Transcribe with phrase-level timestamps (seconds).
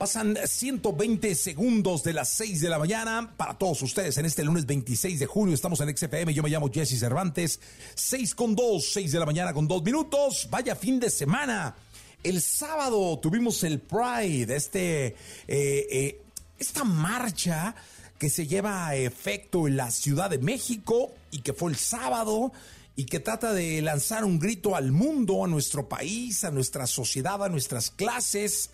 [0.00, 4.64] Pasan 120 segundos de las 6 de la mañana para todos ustedes en este lunes
[4.64, 5.54] 26 de junio.
[5.54, 6.32] Estamos en XFM.
[6.32, 7.60] Yo me llamo Jesse Cervantes.
[7.96, 10.48] 6 con 2, 6 de la mañana con 2 minutos.
[10.50, 11.76] Vaya fin de semana.
[12.22, 16.22] El sábado tuvimos el Pride, este, eh, eh,
[16.58, 17.74] esta marcha
[18.18, 22.52] que se lleva a efecto en la Ciudad de México y que fue el sábado
[22.96, 27.44] y que trata de lanzar un grito al mundo, a nuestro país, a nuestra sociedad,
[27.44, 28.70] a nuestras clases,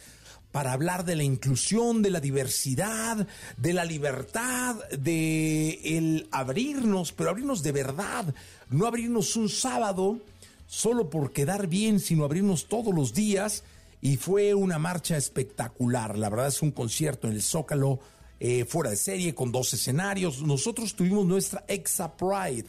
[0.57, 3.27] para hablar de la inclusión, de la diversidad,
[3.59, 8.35] de la libertad, de el abrirnos, pero abrirnos de verdad,
[8.71, 10.19] no abrirnos un sábado
[10.67, 13.65] solo por quedar bien, sino abrirnos todos los días.
[14.01, 16.17] Y fue una marcha espectacular.
[16.17, 18.01] La verdad es un concierto en el Zócalo,
[18.41, 20.41] eh, fuera de serie, con dos escenarios.
[20.41, 22.65] Nosotros tuvimos nuestra Exa Pride.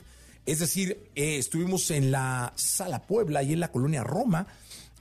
[0.46, 4.46] Es decir, eh, estuvimos en la Sala Puebla y en la colonia Roma.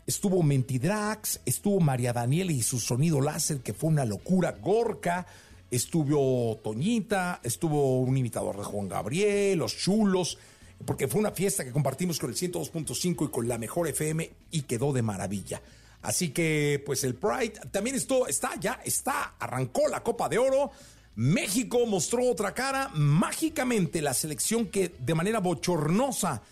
[0.06, 4.52] Estuvo Mentidrax, estuvo María Daniela y su sonido láser, que fue una locura.
[4.52, 5.26] Gorka,
[5.70, 10.38] estuvo Toñita, estuvo un imitador de Juan Gabriel, Los Chulos
[10.84, 14.62] porque fue una fiesta que compartimos con el 102.5 y con la mejor FM y
[14.62, 15.62] quedó de maravilla.
[16.02, 20.70] Así que, pues el Pride también esto está, ya está, arrancó la Copa de Oro.
[21.16, 22.90] México mostró otra cara.
[22.94, 26.42] Mágicamente, la selección que de manera bochornosa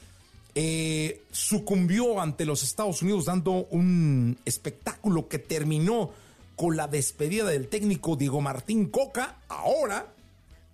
[0.54, 6.10] eh, sucumbió ante los Estados Unidos, dando un espectáculo que terminó
[6.56, 9.38] con la despedida del técnico Diego Martín Coca.
[9.48, 10.14] Ahora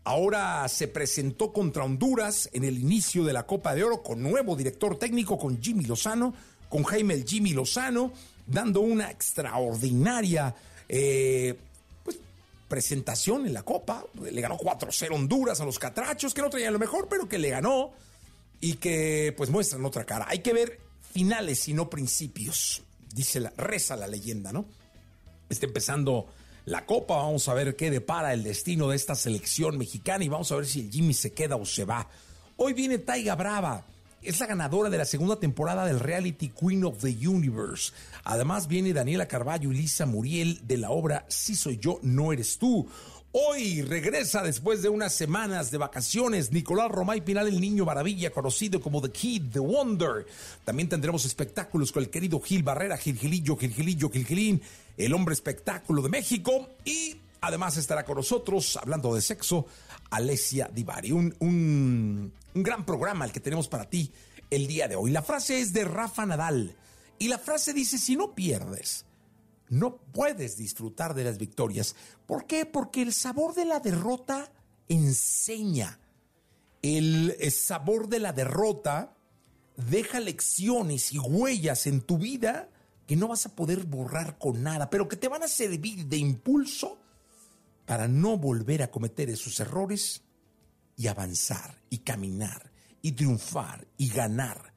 [0.05, 4.57] Ahora se presentó contra Honduras en el inicio de la Copa de Oro con nuevo
[4.57, 6.35] director técnico, con Jimmy Lozano,
[6.71, 8.13] con Jaime el Jimmy Lozano,
[8.47, 10.55] dando una extraordinaria
[10.89, 11.55] eh,
[12.03, 12.19] pues,
[12.67, 14.05] presentación en la Copa.
[14.21, 17.51] Le ganó 4-0 Honduras a los Catrachos, que no traían lo mejor, pero que le
[17.51, 17.93] ganó
[18.61, 20.27] y que pues muestran otra cara.
[20.29, 20.81] Hay que ver
[21.13, 22.83] finales y no principios,
[23.13, 24.67] dice la, reza la leyenda, ¿no?
[25.49, 26.29] Está empezando
[26.67, 27.17] la Copa.
[27.17, 30.67] Vamos a ver qué depara el destino de esta selección mexicana y vamos a ver
[30.67, 32.09] si el Jimmy se queda o se va.
[32.57, 33.87] Hoy viene Taiga Brava.
[34.23, 37.93] Es la ganadora de la segunda temporada del reality Queen of the Universe.
[38.23, 42.59] Además viene Daniela Carballo y Lisa Muriel de la obra Si soy yo, no eres
[42.59, 42.87] tú.
[43.33, 48.81] Hoy regresa después de unas semanas de vacaciones Nicolás Romay Pinal, el niño maravilla, conocido
[48.81, 50.27] como The Kid, The Wonder.
[50.65, 54.61] También tendremos espectáculos con el querido Gil Barrera, Gilgilillo, Gilgilillo, Gilgilín,
[54.97, 56.71] el hombre espectáculo de México.
[56.85, 59.65] Y además estará con nosotros, hablando de sexo,
[60.11, 61.13] Alessia Divari.
[61.13, 64.11] Un, un, un gran programa el que tenemos para ti
[64.51, 65.13] el día de hoy.
[65.13, 66.75] La frase es de Rafa Nadal.
[67.21, 69.05] Y la frase dice, si no pierdes,
[69.71, 71.95] no puedes disfrutar de las victorias.
[72.27, 72.67] ¿Por qué?
[72.67, 74.53] Porque el sabor de la derrota
[74.89, 75.99] enseña.
[76.83, 79.17] El, sabor de la derrota
[79.77, 82.69] deja lecciones y huellas en tu vida
[83.07, 86.17] que no vas a poder borrar con nada, pero que te van a servir de
[86.17, 86.99] impulso
[87.87, 90.23] para no volver a cometer esos errores
[90.97, 94.70] y avanzar y caminar y triunfar y ganar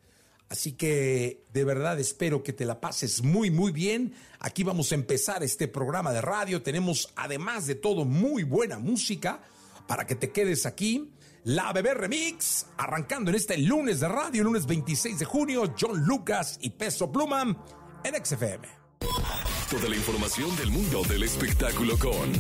[0.53, 4.14] Así que de verdad espero que te la pases muy, muy bien.
[4.38, 6.62] Aquí vamos a empezar este programa de radio.
[6.62, 9.41] Tenemos, además de todo, muy buena música
[9.88, 11.12] para que te quedes aquí.
[11.44, 16.59] La Bebé Remix, arrancando en este lunes de radio, lunes 26 de junio, John Lucas
[16.61, 17.58] y Peso Pluma
[18.03, 18.67] en XFM.
[19.73, 22.31] Toda la información del mundo del espectáculo con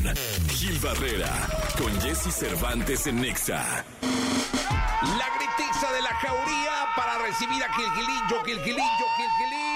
[0.49, 1.31] Gil Barrera,
[1.79, 3.83] con Jesse Cervantes en Nexa.
[4.03, 9.73] La gritiza de la jauría para recibir a Gilgilillo, Gilgilillo, Gilgilín.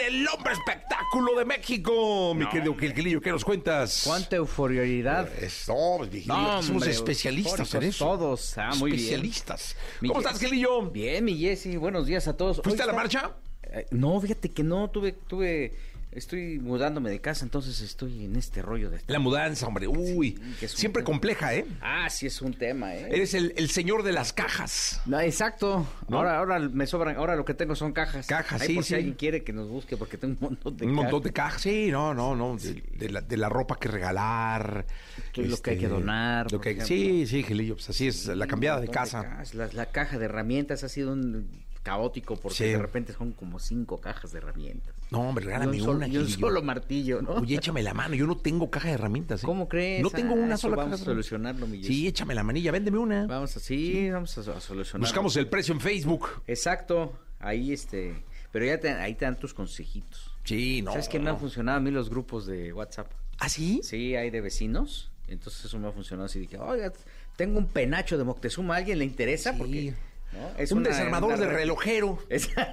[0.00, 2.32] El hombre espectáculo de México.
[2.34, 4.02] Mi querido Gilgilillo, ¿qué nos cuentas?
[4.06, 5.28] Cuánta euforioridad.
[5.66, 8.04] No, no somos especialistas en eso.
[8.04, 9.76] Todos, ah, muy especialistas.
[10.00, 10.82] ¿Cómo estás, Gilillo?
[10.90, 12.60] Bien, mi Jessy, buenos días a todos.
[12.62, 13.32] ¿Fuiste a la marcha?
[13.64, 15.74] Eh, no, fíjate que no, tuve, tuve
[16.18, 19.00] Estoy mudándome de casa, entonces estoy en este rollo de...
[19.06, 19.86] La mudanza, hombre.
[19.86, 21.06] Uy, que siempre tema.
[21.12, 21.64] compleja, ¿eh?
[21.80, 23.06] Ah, sí es un tema, ¿eh?
[23.10, 25.00] Eres el, el señor de las cajas.
[25.06, 25.86] No, exacto.
[26.08, 26.18] ¿No?
[26.18, 28.26] Ahora, ahora me sobran, ahora lo que tengo son cajas.
[28.26, 30.86] Cajas, Ahí sí, por si alguien quiere que nos busque, porque tengo un montón de
[30.86, 31.52] Un montón de cajas.
[31.52, 31.62] cajas.
[31.62, 32.56] Sí, no, no, no.
[32.56, 34.86] De, de la, de la ropa que regalar.
[35.16, 37.74] este, Lo que hay que donar, Lo que hay- sí, sí, Gilillo.
[37.76, 39.22] Pues así es la cambiada de casa.
[39.22, 39.54] cajas.
[39.54, 41.48] La, la caja de herramientas ha sido un
[41.82, 42.64] caótico porque Sí.
[42.64, 44.94] de repente son como cinco cajas de herramientas.
[45.10, 47.30] No, hombre, regálame un, una, y un solo martillo, ¿no?
[47.34, 48.14] Oye, échame la mano.
[48.14, 49.42] Yo no tengo caja de herramientas.
[49.42, 49.46] ¿eh?
[49.46, 50.02] ¿Cómo crees?
[50.02, 51.26] No tengo Ah, una eso sola Vamos caja a de herramientas.
[51.26, 52.72] solucionarlo, mi Sí, échame la manilla.
[52.72, 53.26] Véndeme una.
[53.26, 55.00] Vamos a, sí, vamos a, a solucionarlo.
[55.06, 56.28] Buscamos el precio en Facebook.
[56.46, 58.24] Exacto, ahí este...
[58.50, 60.30] Pero ya te, ahí te dan tus consejitos.
[60.44, 60.92] Sí, no.
[60.92, 63.10] ¿Sabes que me han funcionado a mí los grupos de WhatsApp?
[63.38, 63.80] ¿Ah, sí?
[63.84, 65.10] Sí, hay de vecinos.
[65.28, 66.38] Entonces eso me ha funcionado así.
[66.40, 66.90] Dije, oiga,
[67.36, 68.74] tengo un penacho de Moctezuma.
[68.74, 69.52] ¿A alguien le interesa?
[69.52, 69.58] Sí.
[69.58, 69.94] Porque
[70.32, 70.58] ¿no?
[70.58, 72.18] es un una- desarmador una de relojero.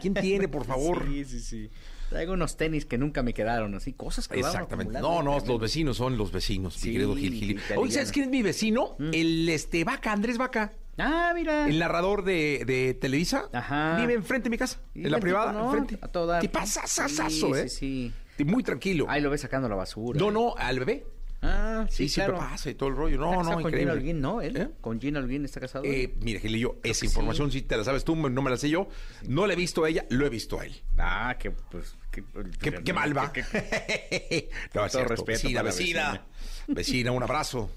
[0.01, 1.05] ¿Quién tiene, por favor?
[1.09, 1.69] Sí, sí, sí.
[2.09, 4.99] Traigo unos tenis que nunca me quedaron, así, cosas que Exactamente.
[4.99, 7.61] No, no, los vecinos son los vecinos, Sí, mi querido Gil Gil.
[7.67, 7.91] te Oye.
[7.93, 8.95] ¿sabes quién es mi vecino?
[9.11, 10.73] El este Vaca, Andrés Vaca.
[10.97, 11.67] Ah, mira.
[11.67, 13.49] El narrador de, de Televisa.
[13.51, 13.97] Ajá.
[13.99, 14.79] Vive enfrente de mi casa.
[14.93, 15.97] En la privada, enfrente.
[16.01, 16.41] A dar.
[16.41, 17.69] ¿Qué pasa, sasazo, Sí, eh?
[17.69, 18.43] Sí, sí.
[18.45, 19.05] Muy tranquilo.
[19.09, 20.19] Ahí lo ves sacando la basura.
[20.19, 21.05] No, no, al bebé.
[21.45, 22.50] Ah, sí, Sí, siempre claro.
[22.51, 23.15] pasa y todo el rollo.
[23.15, 23.80] Está No, casado no, con increíble.
[23.92, 24.42] Gina Holguín, ¿no?
[24.42, 24.69] Él, ¿Eh?
[24.81, 25.86] Con Gina Holguín está casado.
[25.86, 27.62] Eh, mira, Gilillo, esa que información sí.
[27.62, 28.88] te la sabes tú, no me la sé yo.
[29.27, 30.75] No la he visto a ella, lo he visto a él.
[30.97, 31.95] Ah, que pues...
[32.12, 32.24] Que,
[32.62, 33.31] Qué, qué mal va.
[33.33, 35.09] que- que- no, es todo cierto.
[35.09, 36.25] respeto Vecina, vecina.
[36.68, 37.69] Vecina, un abrazo.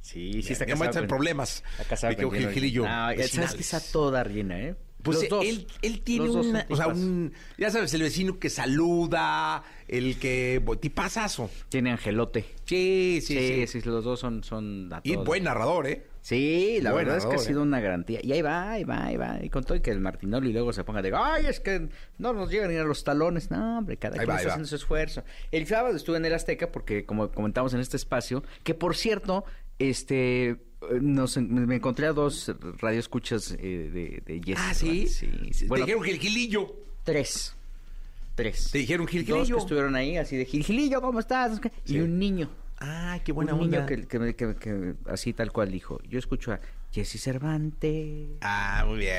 [0.00, 0.84] Sí, sí está me casado.
[0.86, 1.62] entran con- problemas.
[1.72, 2.82] Está casado Me con Gilillo.
[2.82, 3.54] No, sabes vecinales.
[3.54, 4.74] que está toda Rina, ¿eh?
[5.02, 5.44] Pues Los dos.
[5.44, 10.18] él, él tiene Los una, o sea, un, ya sabes, el vecino que saluda, el
[10.18, 11.50] que, tipazazo.
[11.68, 12.44] Tiene angelote.
[12.64, 13.88] Sí, Sí, sí, sí, sí.
[13.88, 16.06] los dos son, son a Y buen narrador, ¿eh?
[16.20, 17.62] Sí, la Buen verdad es que ha sido ¿eh?
[17.64, 18.20] una garantía.
[18.22, 19.40] Y ahí va, ahí va, ahí va.
[19.42, 21.88] Y con todo y que el Martinoli luego se ponga de, ay, es que
[22.18, 23.50] no nos llegan ni a los talones.
[23.50, 24.52] No, hombre, cada Ahí quien va, está va.
[24.54, 25.24] haciendo su esfuerzo.
[25.50, 29.44] El sábado estuve en el Azteca porque, como comentamos en este espacio, que por cierto,
[29.80, 30.58] este,
[31.00, 34.58] nos, me encontré a dos radioescuchas eh, de, de Yes.
[34.60, 35.06] Ah, ¿sí?
[35.08, 35.66] sí, sí.
[35.66, 36.76] Bueno, Te dijeron Gil Gilillo.
[37.04, 37.54] tres.
[38.34, 38.70] Tres.
[38.70, 41.60] Te dijeron Gil Dos que estuvieron ahí, así de Gilgilillo, ¿cómo estás?
[41.86, 42.50] Y un niño.
[42.80, 43.84] Ah, qué buena un onda.
[43.84, 46.00] niño que, que, me- que- que así tal cual dijo.
[46.08, 48.28] Yo escucho a Jesse Cervantes.
[48.40, 49.14] Ah, muy bien.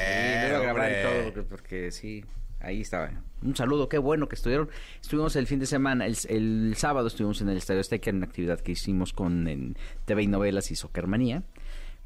[0.48, 2.26] Sí, lo grabar y todo porque, porque sí,
[2.60, 3.12] ahí estaba.
[3.42, 4.70] Un saludo, qué bueno que estuvieron.
[5.02, 8.26] Estuvimos el fin de semana, el, el sábado estuvimos en el Estadio Azteca en una
[8.26, 11.44] actividad que hicimos con en TV y Novelas y Soccermanía.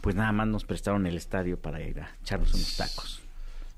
[0.01, 3.21] Pues nada más nos prestaron el estadio para ir a echarnos unos tacos.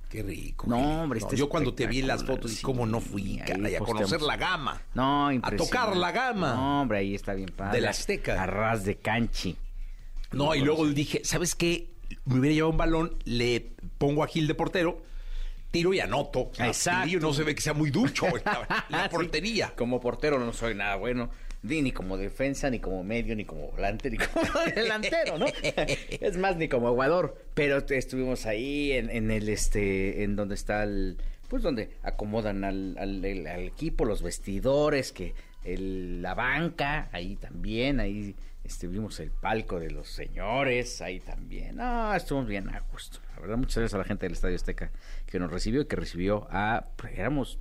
[0.10, 0.66] Qué rico.
[0.68, 3.40] No, hombre, este Yo cuando te vi en las fotos, y sí, cómo no fui,
[3.40, 4.82] ahí caray, a conocer la gama.
[4.96, 6.54] No, A tocar la gama.
[6.56, 7.78] No, hombre, ahí está bien padre.
[7.80, 8.42] Del Azteca.
[8.42, 9.56] A ras de canchi.
[10.32, 11.90] No, y luego dije, ¿sabes qué?
[12.26, 15.04] Me hubiera llevado un balón, le pongo a Gil de portero,
[15.72, 16.52] tiro y anoto.
[16.58, 17.02] Exacto.
[17.06, 19.10] Gilillo no se ve que sea muy ducho la, la Sí.
[19.12, 19.74] portería.
[19.76, 21.30] Como portero no soy nada bueno.
[21.62, 24.46] Ni, ni como defensa, ni como medio, ni como volante, ni como
[24.76, 25.46] delantero, ¿no?
[26.22, 27.36] es más, ni como aguador.
[27.54, 31.18] Pero estuvimos ahí en, en el este, en donde está el,
[31.50, 35.34] pues donde acomodan al, al, equipo, los vestidores, que
[35.66, 41.76] el- la banca, ahí también, ahí este, vimos el palco de los señores, ahí también.
[41.76, 43.20] No, estuvimos bien a gusto.
[43.36, 44.92] La verdad, muchas gracias a la gente del Estadio Azteca
[45.26, 47.60] que nos recibió y que recibió a, pues, éramos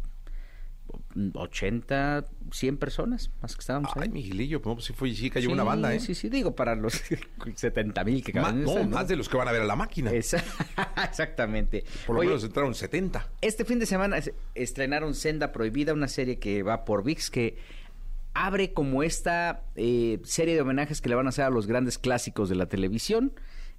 [1.34, 4.02] 80, 100 personas más que estábamos ahí.
[4.04, 6.00] Ay, mi Gilillo, pues sí fue, sí cayó Sí, una banda, ¿eh?
[6.00, 7.02] Sí, sí, digo, para los
[7.56, 9.76] 70 mil que caben en no, más de los que van a ver a la
[9.76, 10.10] máquina.
[10.12, 10.42] Esa-
[11.04, 11.84] Exactamente.
[12.06, 13.26] Por lo Oye, menos entraron 70.
[13.40, 17.56] este fin de semana es- estrenaron Senda Prohibida, una serie que va por VIX que
[18.34, 21.98] abre como esta eh, serie de homenajes que le van a hacer a los grandes
[21.98, 23.32] clásicos de la televisión.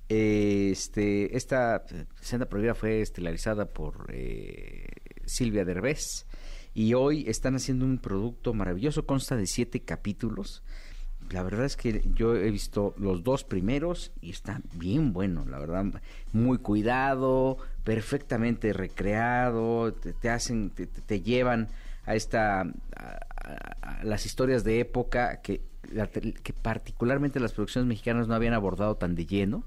[0.10, 4.88] Eh, este, esta eh, Senda Prohibida fue estelarizada por eh,
[5.26, 6.26] Silvia Derbez
[6.74, 10.64] y hoy están haciendo un producto maravilloso, consta de siete capítulos.
[11.32, 15.60] La verdad es que yo he visto los dos primeros y está bien bueno, la
[15.60, 15.86] verdad,
[16.34, 21.68] muy cuidado, perfectamente recreado, te, hacen, te, te- llevan
[22.06, 22.66] a esta,
[24.04, 25.62] las historias de época que,
[26.44, 29.64] que particularmente las producciones mexicanas no habían abordado tan de lleno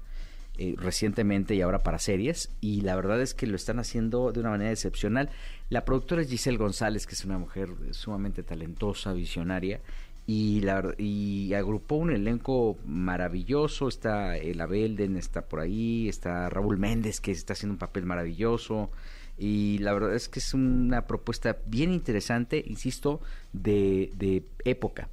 [0.57, 4.39] eh, recientemente y ahora para series y la verdad es que lo están haciendo de
[4.39, 5.29] una manera excepcional.
[5.69, 9.81] La productora es Giselle González, que es una mujer sumamente talentosa, visionaria
[10.25, 17.31] y agrupó un elenco maravilloso, está el Abelden, está por ahí, está Raúl Méndez que
[17.31, 18.89] está haciendo un papel maravilloso
[19.37, 23.19] y la verdad es que es una propuesta bien interesante, insisto,
[23.51, 25.09] de, de época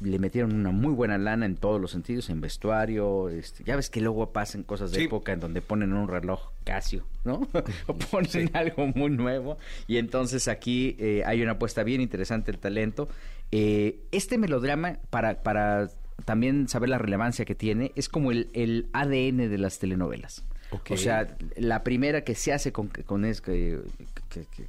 [0.00, 3.90] le metieron una muy buena lana en todos los sentidos, en vestuario, este, ya ves
[3.90, 5.04] que luego pasan cosas de Sí.
[5.04, 7.46] época en donde ponen un reloj Casio, ¿no?
[7.86, 12.58] o ponen algo muy nuevo y entonces aquí eh, hay una apuesta bien interesante el
[12.58, 13.08] talento.
[13.52, 15.88] Eh, este melodrama, para, para
[16.24, 20.44] también saber la relevancia que tiene, es como el, el ADN de las telenovelas.
[20.90, 23.80] O sea, la primera que se hace con, con es, que,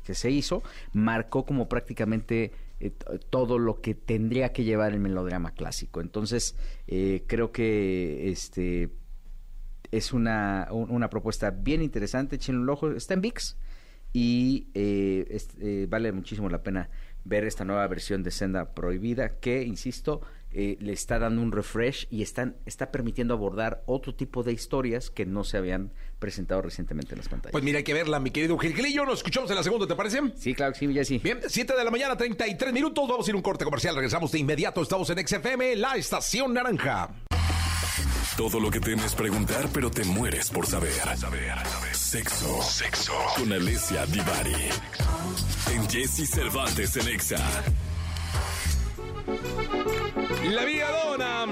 [0.04, 0.62] que, se hizo,
[0.94, 2.92] marcó como prácticamente eh,
[3.30, 6.02] todo lo que tendría que llevar el melodrama clásico.
[6.02, 6.56] Entonces,
[6.88, 8.90] eh, creo que este
[9.92, 13.58] es una, una propuesta bien interesante, echen un ojo, está en VIX
[14.12, 16.90] y eh, vale muchísimo la pena
[17.24, 20.22] ver esta nueva versión de Senda Prohibida que, insisto,
[20.58, 25.10] eh, le está dando un refresh y están, está permitiendo abordar otro tipo de historias
[25.10, 27.52] que no se habían presentado recientemente en las pantallas.
[27.52, 29.06] Pues mira, hay que verla, mi querido Gilgilillo.
[29.06, 30.22] Nos escuchamos en la segunda, ¿te parece?
[30.38, 31.18] Sí, claro que sí, ya sí.
[31.18, 33.06] Bien, 7 de la mañana, 33 minutos.
[33.06, 33.96] Vamos a ir a un corte comercial.
[33.96, 34.82] Regresamos de inmediato.
[34.82, 37.10] Estamos en XFM, la estación naranja.
[38.38, 40.94] Todo lo que temes preguntar, pero te mueres por saber.
[41.18, 41.54] Saber,
[41.92, 42.62] Sexo.
[42.62, 43.14] Sexo.
[43.36, 44.70] Con Alessia Divari.
[45.74, 47.40] En Jesse Cervantes en Exa.
[50.52, 51.48] La Vía Dona,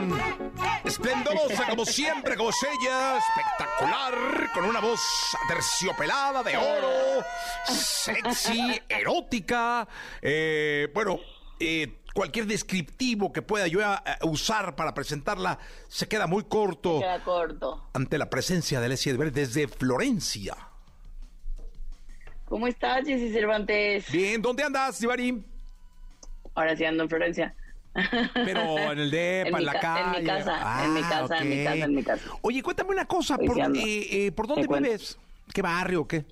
[0.83, 5.01] esplendorosa como siempre, como ella, espectacular, con una voz
[5.47, 7.25] terciopelada de oro,
[7.65, 9.87] sexy, erótica,
[10.21, 11.19] eh, bueno,
[11.59, 16.99] eh, cualquier descriptivo que pueda yo eh, usar para presentarla se queda muy corto.
[16.99, 17.89] Se queda corto.
[17.93, 20.55] Ante la presencia de Alessia desde Florencia.
[22.45, 24.11] ¿Cómo estás, Jessy Cervantes?
[24.11, 25.43] Bien, ¿dónde andas, Ibarí?
[26.53, 27.55] Ahora sí ando en Florencia.
[28.33, 30.17] Pero en el DEPA, en, la calle.
[30.17, 32.29] En mi casa, en mi casa, en mi casa, en mi casa.
[32.41, 35.17] Oye, cuéntame una cosa, ¿por, eh, eh, ¿por dónde vives?
[35.53, 36.25] ¿Qué barrio qué?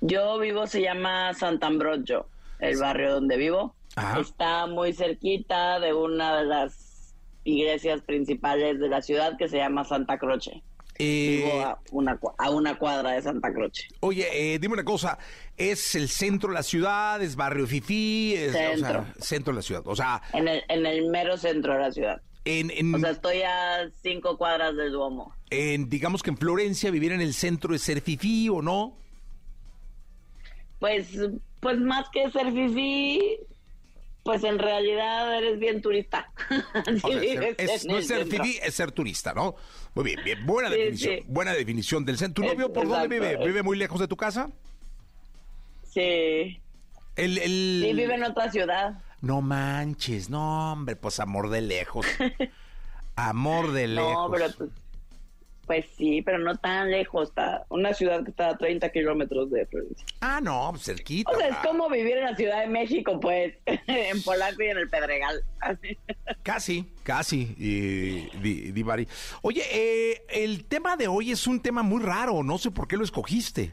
[0.00, 2.26] Yo vivo, se llama Sant'Ambrogio,
[2.58, 3.74] el barrio donde vivo.
[4.18, 9.84] Está muy cerquita de una de las iglesias principales de la ciudad que se llama
[9.84, 10.62] Santa Croce.
[10.98, 13.88] Vivo eh, a una, a una cuadra de Santa Croce.
[14.00, 15.18] Oye, eh, dime una cosa,
[15.56, 18.34] ¿es el centro de la ciudad, es barrio Fifi?
[18.36, 19.06] Es, centro.
[19.18, 20.22] centro de la ciudad, o sea...
[20.32, 22.22] En el, en el mero centro de la ciudad.
[22.44, 25.32] En, o sea, estoy a cinco cuadras del Duomo.
[25.50, 28.96] En, digamos que en Florencia, vivir en el centro es ser Fifi o no?
[30.80, 31.08] Pues,
[31.60, 33.38] pues más que ser Fifi,
[34.22, 36.30] pues en realidad eres bien turista.
[37.58, 38.26] es, no es ser
[38.62, 39.56] es ser turista, ¿no?
[39.94, 42.44] Muy bien, bien, buena definición, buena definición del centro.
[42.44, 43.36] ¿Tu novio por dónde vive?
[43.36, 44.50] ¿Vive muy lejos de tu casa?
[45.84, 46.60] Sí.
[47.16, 47.84] El, el...
[47.84, 49.02] Sí, vive en otra ciudad.
[49.20, 52.06] No manches, no, hombre, pues amor de lejos.
[53.16, 54.12] amor de lejos.
[54.12, 54.70] No, pero pues,
[55.72, 57.30] pues sí, pero no tan lejos.
[57.30, 60.04] Está una ciudad que está a 30 kilómetros de provincia.
[60.20, 61.30] Ah, no, pues cerquita.
[61.30, 64.76] O sea, es como vivir en la Ciudad de México, pues, en Polanco y en
[64.76, 65.42] el Pedregal.
[66.42, 69.08] casi, casi, y, Divari.
[69.40, 72.42] Oye, eh, el tema de hoy es un tema muy raro.
[72.42, 73.72] No sé por qué lo escogiste.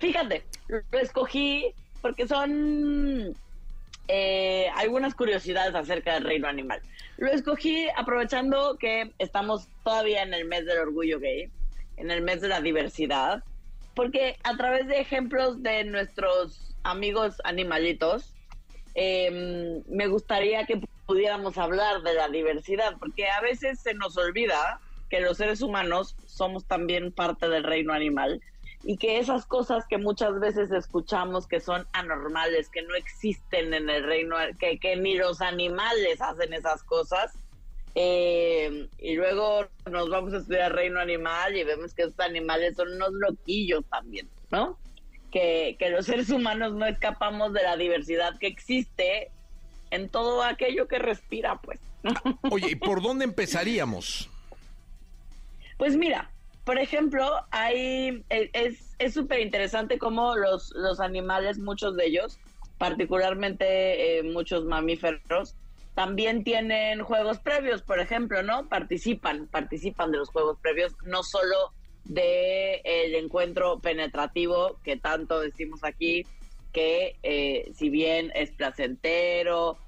[0.00, 3.36] Fíjate, lo escogí porque son
[4.08, 6.80] eh, algunas curiosidades acerca del reino animal.
[7.16, 11.50] Lo escogí aprovechando que estamos todavía en el mes del orgullo gay,
[11.96, 13.42] en el mes de la diversidad,
[13.94, 18.34] porque a través de ejemplos de nuestros amigos animalitos,
[18.94, 24.80] em, me gustaría que pudiéramos hablar de la diversidad, porque a veces se nos olvida
[25.08, 28.40] que los seres humanos somos también parte del reino animal
[28.86, 33.88] y que esas cosas que muchas veces escuchamos que son anormales, que no existen en
[33.88, 37.32] el reino, que, que ni los animales hacen esas cosas,
[37.94, 42.92] eh, y luego nos vamos a estudiar reino animal y vemos que estos animales son
[42.92, 44.78] unos loquillos también, ¿no?
[45.30, 49.30] Que, que los seres humanos no escapamos de la diversidad que existe
[49.90, 51.80] en todo aquello que respira, pues.
[52.50, 54.28] Oye, ¿y por dónde empezaríamos?
[55.78, 56.30] Pues mira,
[56.64, 58.50] por ejemplo, hay, e,
[58.98, 62.38] es súper interesante cómo los, los animales, muchos de ellos,
[62.78, 65.54] particularmente eh, muchos mamíferos,
[65.94, 68.68] también tienen juegos previos, por ejemplo, ¿no?
[68.68, 71.72] Participan, participan de los juegos previos, no solo
[72.04, 76.26] de el encuentro penetrativo que tanto decimos aquí,
[76.72, 79.78] que eh, si bien es placentero,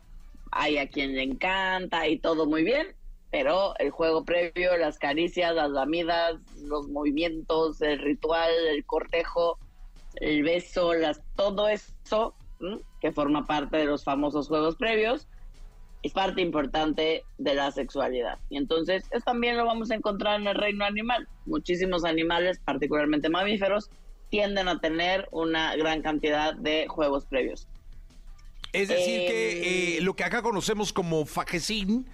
[0.53, 2.95] hay a quien le encanta y todo muy bien,
[3.39, 9.59] pero el juego previo, las caricias, las lamidas, los movimientos, el ritual, el cortejo,
[10.15, 12.35] el beso, las, todo eso
[12.99, 15.29] que forma parte de los famosos juegos previos,
[16.03, 18.39] es parte importante de la sexualidad.
[18.49, 21.29] Y entonces, eso también lo vamos a encontrar en el reino animal.
[21.45, 23.91] Muchísimos animales, particularmente mamíferos,
[24.31, 27.69] tienden a tener una gran cantidad de juegos previos.
[28.73, 32.07] Es decir, que eh, eh, lo que acá conocemos como fajecín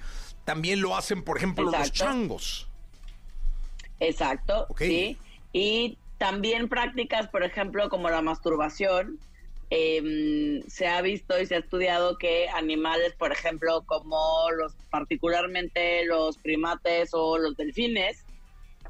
[0.44, 2.68] también lo hacen, por ejemplo, los changos.
[4.00, 5.16] Exacto, sí.
[5.52, 9.18] Y también prácticas, por ejemplo, como la masturbación,
[9.70, 16.04] em, se ha visto y se ha estudiado que animales, por ejemplo, como los particularmente
[16.04, 18.24] los primates o los delfines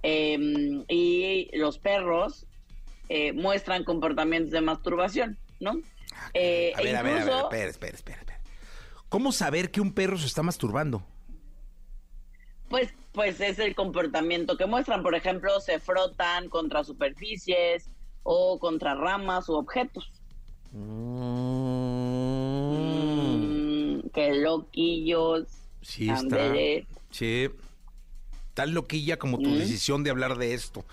[0.03, 2.47] em, y los perros
[3.09, 5.81] eh, muestran comportamientos de masturbación, ¿no?
[6.35, 8.41] Eh, a ver, a ver, a ver, espera, espera, espera.
[9.09, 11.05] ¿Cómo saber que un perro se está masturbando?
[12.73, 15.03] Pues, pues es el comportamiento que muestran.
[15.03, 17.91] Por ejemplo, se frotan contra superficies
[18.23, 20.11] o contra ramas u objetos.
[20.71, 20.81] Mm,
[24.15, 25.49] qué loquillos.
[25.83, 26.55] Sí, está.
[27.11, 27.51] Sí.
[28.55, 29.59] Tan loquilla como tu mm.
[29.59, 30.87] decisión de hablar de esto.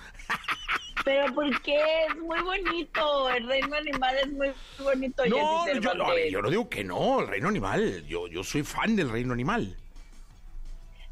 [1.05, 1.79] Pero ¿por qué?
[2.09, 3.29] Es muy bonito.
[3.29, 4.49] El reino animal es muy
[4.83, 5.25] bonito.
[5.27, 8.05] No, yo, no, yo no digo que no, el reino animal.
[8.05, 9.77] Yo, yo soy fan del reino animal.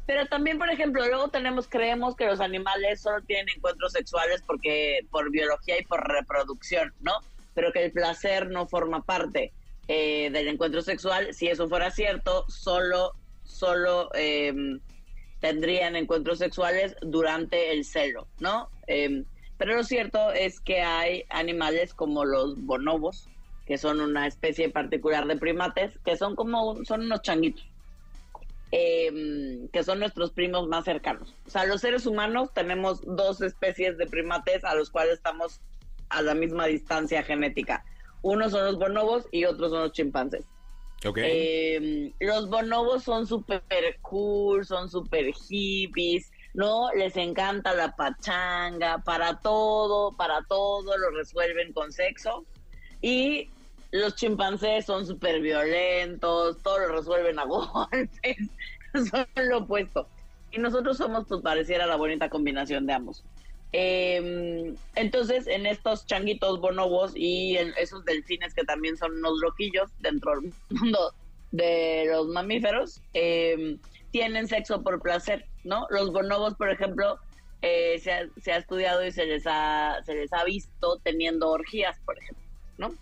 [0.08, 5.00] Pero también, por ejemplo, luego tenemos, creemos que los animales solo tienen encuentros sexuales porque
[5.10, 7.12] por biología y por reproducción, ¿no?
[7.52, 9.52] Pero que el placer no forma parte
[9.86, 11.34] eh, del encuentro sexual.
[11.34, 13.12] Si eso fuera cierto, solo,
[13.44, 14.80] solo em,
[15.40, 18.70] tendrían encuentros sexuales durante el celo, ¿no?
[18.86, 19.24] Eh,
[19.58, 23.28] pero lo cierto es que hay animales como los bonobos,
[23.66, 27.68] que son una especie particular de primates, que son como son unos changuitos,
[28.70, 31.34] em, que son nuestros primos más cercanos.
[31.46, 35.60] O sea, los seres humanos tenemos dos especies de primates a los cuales estamos
[36.10, 37.84] a la misma distancia genética.
[38.22, 40.44] Unos son los bonobos y otros son los chimpancés.
[41.04, 41.76] Okay.
[41.76, 43.62] Em, los bonobos son súper
[44.02, 46.90] cool, son súper hippies, ¿no?
[46.92, 52.44] Les encanta la pachanga, para todo, para todo lo resuelven con sexo.
[53.00, 53.50] Y
[53.90, 58.36] los chimpancés son súper violentos, todo lo resuelven a golpes,
[59.10, 60.08] son lo opuesto.
[60.50, 63.24] Y nosotros somos, pues pareciera la bonita combinación de ambos.
[63.72, 69.90] Em, entonces, en estos changuitos bonobos y en esos delfines que también son unos loquillos
[70.00, 71.12] dentro del mundo
[71.50, 73.76] de los mamíferos, eh,
[74.10, 75.86] tienen sexo por placer, ¿no?
[75.90, 77.18] Los bonobos, por ejemplo,
[77.60, 82.18] eh, se, ha, estudiado y se les ha, se les ha visto teniendo orgías, por
[82.18, 82.44] ejemplo,
[82.78, 82.94] ¿no?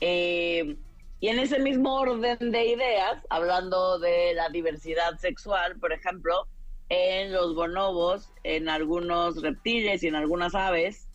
[0.00, 0.76] Eh,
[1.20, 6.46] y en ese mismo orden de ideas, hablando de la diversidad sexual, por ejemplo,
[6.88, 11.08] en los bonobos, en algunos reptiles y en algunas aves,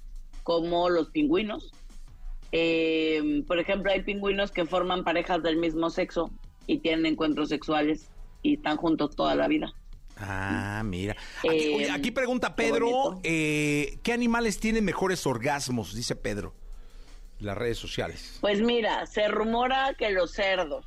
[0.44, 1.72] como los pingüinos.
[2.52, 6.32] Eh, por ejemplo, hay pingüinos que forman parejas del mismo sexo
[6.68, 8.10] y tienen encuentros sexuales
[8.42, 9.74] y están juntos toda la vida.
[10.18, 11.16] Ah, mira.
[11.40, 15.96] Aquí, eh, pregunta Pedro, eh, ¿qué animales tienen mejores orgasmos?
[15.96, 16.54] Dice Pedro,
[17.42, 18.38] las redes sociales.
[18.42, 20.86] Pues mira, se rumora que los cerdos.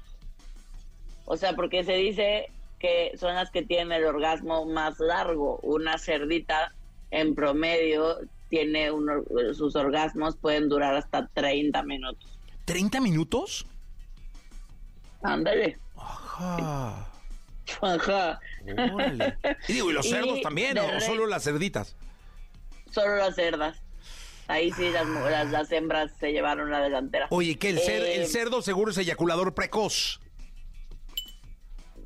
[1.27, 5.59] O sea, porque se dice que son las que tienen el orgasmo más largo.
[5.63, 6.75] Una cerdita
[7.11, 8.91] en promedio tiene
[9.55, 12.39] sus orgasmos pueden durar hasta 30 minutos.
[12.67, 13.67] ¿30 minutos?
[15.23, 15.79] Ándale.
[15.97, 17.09] Ajá.
[17.81, 18.41] Ajá.
[19.69, 21.97] Y digo, ¿y los cerdos también o solo las cerditas?
[22.91, 23.84] Solo las cerdas.
[24.47, 27.27] Ahí sí las, las, hembras se llevaron la delantera.
[27.31, 27.71] Oye, ¿qué?
[27.71, 30.21] El, el eh, cerdo seguro es eyaculador precoz.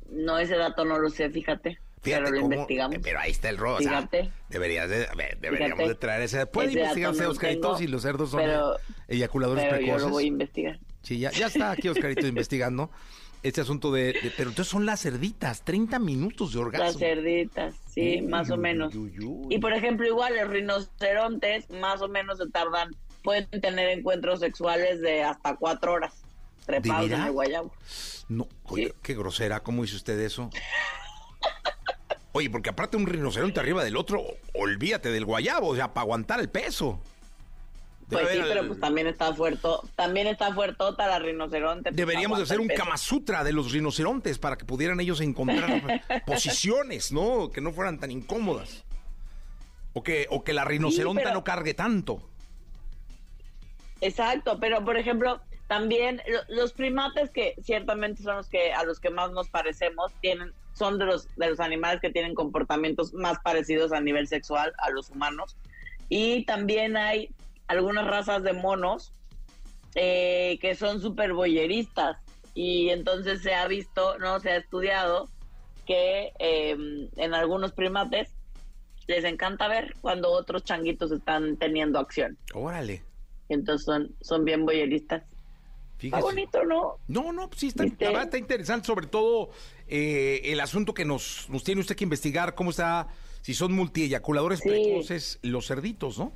[0.09, 1.79] No, ese dato no lo sé, fíjate.
[2.01, 2.97] pero lo investigamos.
[3.03, 3.77] Pero ahí está el robo.
[3.77, 4.31] Fíjate.
[4.49, 5.07] deberías de,
[5.39, 6.45] deberíamos de traer ese.
[6.45, 8.41] Puede investigarse Oscarito y los cerdos son
[9.07, 10.01] eyaculadores pero precoces.
[10.01, 10.79] Yo lo voy a investigar.
[11.03, 12.89] Sí, ya, ya está aquí Oscarito investigando
[13.43, 16.85] este asunto de, Pero entonces son las cerditas, 30 minutos de orgasmo.
[16.85, 18.93] Las cerditas, sí, más o menos.
[19.49, 25.01] y por ejemplo, igual los rinocerontes más o menos se tardan, pueden tener encuentros sexuales
[25.01, 26.13] de hasta cuatro horas
[26.65, 27.71] trepados en el guayabo.
[28.27, 30.49] No, oye, qué grosera, ¿cómo hizo usted eso?
[32.31, 34.23] Oye, porque aparte un rinoceronte arriba del otro,
[34.53, 37.01] olvídate del guayabo, o sea, para aguantar el peso.
[38.09, 41.91] Pues sí, pero pues también está fuerte, también está fuertota la rinoceronte.
[41.91, 47.11] Deberíamos de hacer un Kama Sutra de los rinocerontes para que pudieran ellos encontrar posiciones,
[47.11, 47.51] ¿no?
[47.51, 48.83] Que no fueran tan incómodas.
[49.93, 52.21] O que, o que la rinoceronte no cargue tanto.
[54.01, 59.11] Exacto, pero por ejemplo, también los primates que ciertamente son los que a los que
[59.11, 63.91] más nos parecemos tienen son de los de los animales que tienen comportamientos más parecidos
[63.91, 65.57] a nivel sexual a los humanos
[66.07, 67.29] y también hay
[67.69, 69.13] algunas razas de monos
[69.95, 72.17] eh, que son súper boyeristas
[72.55, 75.29] y entonces se ha visto, no se ha estudiado
[75.85, 78.33] que em, en algunos primates
[79.07, 82.37] les encanta ver cuando otros changuitos están teniendo acción.
[82.55, 83.03] Órale.
[83.49, 85.23] Entonces son, son bien boyeristas.
[86.01, 86.95] Está bonito, ¿no?
[87.07, 89.51] No, no, sí, está, está interesante, sobre todo
[89.87, 93.09] eh, el asunto que nos, nos tiene usted que investigar, cómo está,
[93.41, 96.31] si son multieyaculadores precoces los cerditos, ¿no?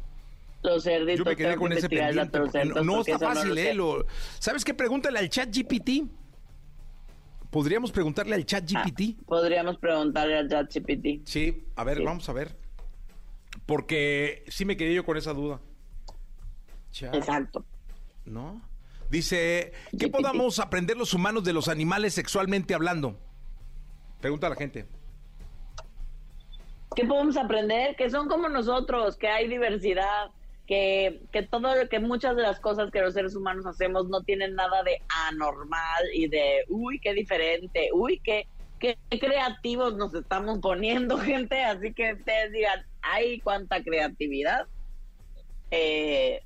[0.64, 1.18] Los cerditos.
[1.20, 2.40] Yo me quedé con que ese pendiente.
[2.74, 3.74] no, no está fácil, ¿eh?
[3.74, 4.06] Lo-
[4.40, 4.74] ¿Sabes qué?
[4.74, 6.08] Pregúntale al chat GPT.
[7.52, 9.24] Podríamos preguntarle al chat Ah, GPT.
[9.26, 11.28] podríamos preguntarle a ChatGPT.
[11.28, 12.04] Sí, a ver, Sí.
[12.04, 12.58] vamos a ver.
[13.68, 15.60] Porque sí me quedé yo con esa duda.
[16.92, 17.64] Chat, Exacto.
[18.26, 18.60] ¿No?
[19.12, 20.12] Dice, ¿qué GPT.
[20.12, 23.20] podamos aprender los humanos de los animales sexualmente hablando?
[24.20, 24.88] Pregunta a la gente.
[26.96, 27.96] ¿Qué podemos aprender?
[27.96, 30.32] Que son como nosotros, que hay diversidad,
[30.68, 34.22] que, que todo lo que muchas de las cosas que los seres humanos hacemos no
[34.22, 38.48] tienen nada de anormal y de, uy, qué diferente, uy, qué,
[38.80, 41.64] qué creativos nos estamos poniendo, gente.
[41.64, 44.68] Así que ustedes digan, ay, cuánta creatividad.
[45.72, 46.44] Eh,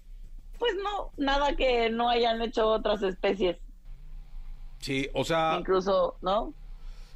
[0.57, 3.57] pues no, nada que no hayan hecho otras especies,
[4.79, 6.53] Sí, o sea, incluso, ¿no?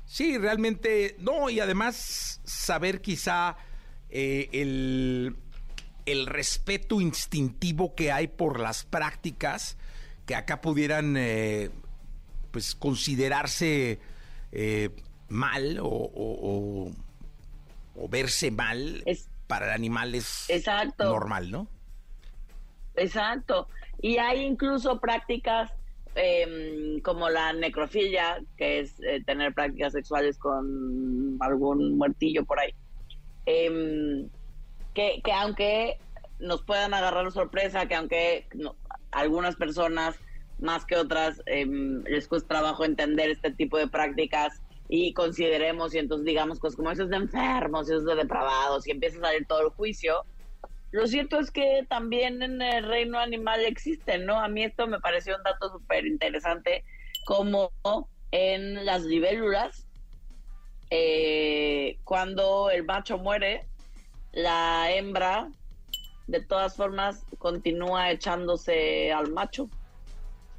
[0.06, 3.56] sí, realmente, no, y además saber quizá
[4.10, 5.36] eh, el,
[6.06, 9.78] el respeto instintivo que hay por las prácticas
[10.26, 11.70] que acá pudieran, eh,
[12.52, 14.00] pues, considerarse
[14.52, 14.90] eh,
[15.30, 16.92] mal o, o- o-
[17.96, 21.06] o verse mal Es- para el animal es Exacto.
[21.06, 21.68] normal, ¿no?
[22.96, 23.68] Exacto.
[24.02, 25.72] Y hay incluso prácticas
[26.16, 32.74] em, como la necrofilia, que es eh, tener prácticas sexuales con algún muertillo por ahí.
[33.46, 34.28] Em,
[34.94, 35.98] que, que aunque
[36.40, 38.76] nos puedan agarrar sorpresa, que aunque no-
[39.12, 40.16] algunas personas
[40.60, 46.00] más que otras em, les cuesta trabajo entender este tipo de prácticas y consideremos y
[46.00, 49.22] entonces digamos cosas como eso es de enfermos, eso es de depravados y empieza a
[49.22, 50.26] salir todo el juicio,
[50.92, 54.40] lo cierto es que también en el reino animal existen, ¿no?
[54.40, 56.84] A mí esto me pareció un dato súper interesante,
[57.26, 57.72] como
[58.32, 59.88] en las libélulas,
[60.90, 63.71] eh, cuando el macho muere,
[64.32, 65.50] la hembra
[66.28, 69.70] de todas formas continúa echándose al macho,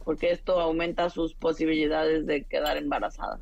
[0.05, 3.39] porque esto aumenta sus posibilidades de quedar embarazada.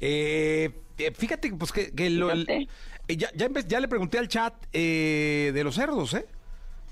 [0.00, 2.68] Eh, eh, fíjate pues que, que lo- Fíjate.
[3.08, 6.26] eh, ya, ya, le pregunté al chat eh, de los cerdos, ¿eh?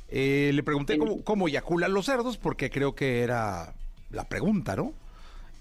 [0.08, 0.98] Eh, le pregunté Sí.
[0.98, 3.74] cómo, cómo eyaculan los cerdos porque creo que era
[4.10, 4.92] la pregunta, ¿no?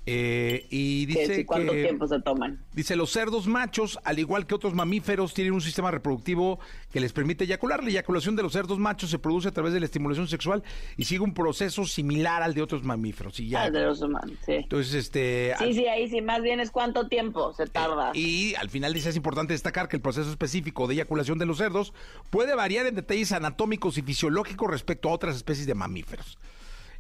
[0.06, 2.60] Eh, y dice cuánto que- tiempo se toman.
[2.74, 6.60] Dice, los cerdos machos, al igual que otros mamíferos, tienen un sistema reproductivo
[6.92, 7.82] que les permite eyacular.
[7.84, 10.62] La eyaculación de los cerdos machos se produce a través de la estimulación sexual
[10.98, 13.40] y sigue un proceso similar al de otros mamíferos.
[13.40, 14.54] Y ya, Ah, de los humanos, sí.
[14.54, 15.54] entonces, este...
[15.60, 18.12] Sí, sí, ahí sí, más bien es cuánto tiempo se tarda.
[18.14, 21.60] Y al final dice es importante destacar que el proceso específico de eyaculación de los
[21.60, 21.94] cerdos
[22.30, 26.38] puede variar en detalles anatómicos y fisiológicos respecto a otras especies de mamíferos.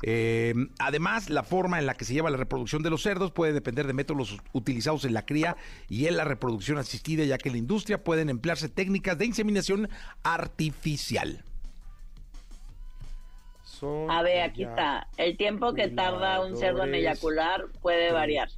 [0.06, 3.54] Eh, además, la forma en la que se lleva la reproducción de los cerdos puede
[3.54, 5.56] depender de métodos utilizados en la cría
[5.88, 9.90] y en la reproducción asistida, ya que en la industria pueden emplearse técnicas de inseminación
[10.24, 11.46] artificial.
[13.64, 15.08] Son A ver, aquí está.
[15.16, 18.50] El tiempo que tarda un cerdo en eyacular puede variar.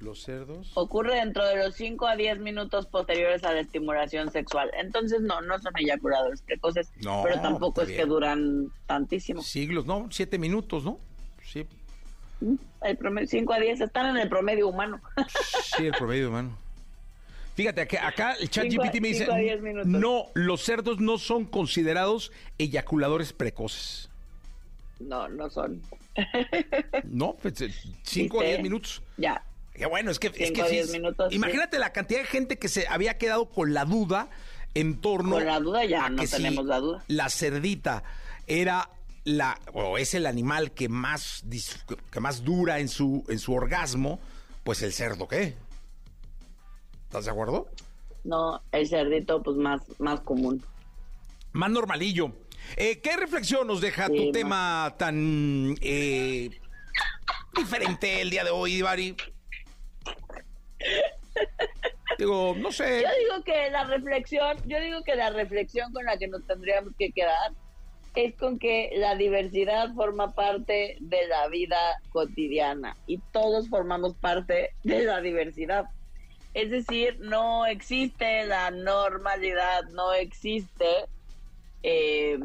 [0.00, 0.70] Los cerdos.
[0.74, 4.70] Ocurre dentro de los 5 a 10 minutos posteriores a la estimulación sexual.
[4.78, 9.42] Entonces, no, no son eyaculadores precoces, No, pero tampoco es que duran tantísimo.
[9.42, 10.08] Siglos, ¿no?
[10.10, 10.98] Siete minutos, ¿no?
[11.42, 11.66] Sí,
[12.82, 15.00] El promedio, 5 a 10 están en el promedio humano.
[15.76, 16.58] sí, el promedio, hermano.
[17.54, 21.44] Fíjate, acá, acá el chat a- GPT me dice, a no, los cerdos no son
[21.44, 24.10] considerados eyaculadores precoces.
[25.00, 25.80] No, no son.
[27.04, 28.46] No, 5 a ¿Viste?
[28.48, 29.02] 10 minutos.
[29.16, 29.42] Ya.
[29.74, 31.00] Qué bueno, es que, es sí sí.
[31.30, 34.28] Imagínate la cantidad de gente que se había quedado con la duda
[34.74, 37.04] en torno Con la duda ya a no que si tenemos la duda.
[37.08, 38.02] La cerdita
[38.46, 38.88] era
[39.24, 41.42] la o es el animal que más
[42.10, 44.20] que más dura en su en su orgasmo,
[44.62, 45.56] pues el cerdo qué?
[47.06, 47.68] ¿Estás de acuerdo?
[48.24, 50.64] No, el cerdito, pues más, más común.
[51.52, 52.32] Más normalillo.
[52.76, 56.50] Eh, ¿Qué reflexión nos deja Sí, tu más- tema tan eh,
[57.56, 59.16] diferente el día de hoy, Ivari?
[63.02, 66.92] Yo digo que la reflexión, yo digo que la reflexión con la que nos tendríamos
[66.98, 67.52] que quedar
[68.14, 74.70] es con que la diversidad forma parte de la vida cotidiana y todos formamos parte
[74.84, 75.86] de la diversidad.
[76.54, 81.06] Es decir, no existe la normalidad, no existe,
[81.82, 82.38] eh,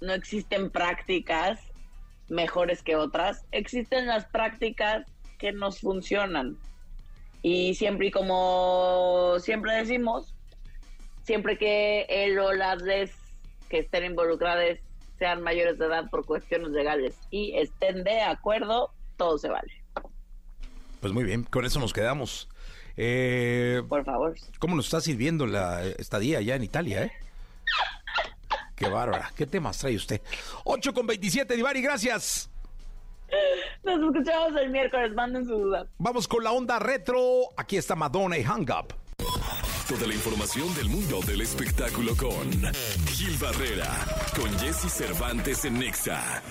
[0.00, 1.60] no existen prácticas
[2.28, 5.06] mejores que otras, existen las prácticas
[5.38, 6.58] que nos funcionan.
[7.42, 10.34] Y siempre, y como siempre decimos,
[11.24, 12.82] siempre que él o las
[13.68, 14.78] que estén involucradas
[15.18, 19.72] sean mayores de edad por cuestiones legales y estén de acuerdo, todo se vale.
[21.00, 22.48] Pues muy bien, con eso nos quedamos.
[22.96, 24.36] Eh, Por favor.
[24.58, 27.12] ¿Cómo nos está sirviendo la estadía allá en Italia, eh?
[28.76, 29.30] Qué bárbara.
[29.36, 30.20] ¿Qué temas trae usted?
[30.64, 32.51] 8 con 27, Divari, gracias.
[33.82, 35.86] Nos escuchamos el miércoles, manden su duda.
[35.98, 37.18] Vamos con la onda retro.
[37.56, 38.94] Aquí está Madonna y Hang Up.
[39.88, 42.50] Toda la información del mundo del espectáculo con
[43.08, 43.90] Gil Barrera,
[44.34, 46.42] con Jesse Cervantes en Nexa.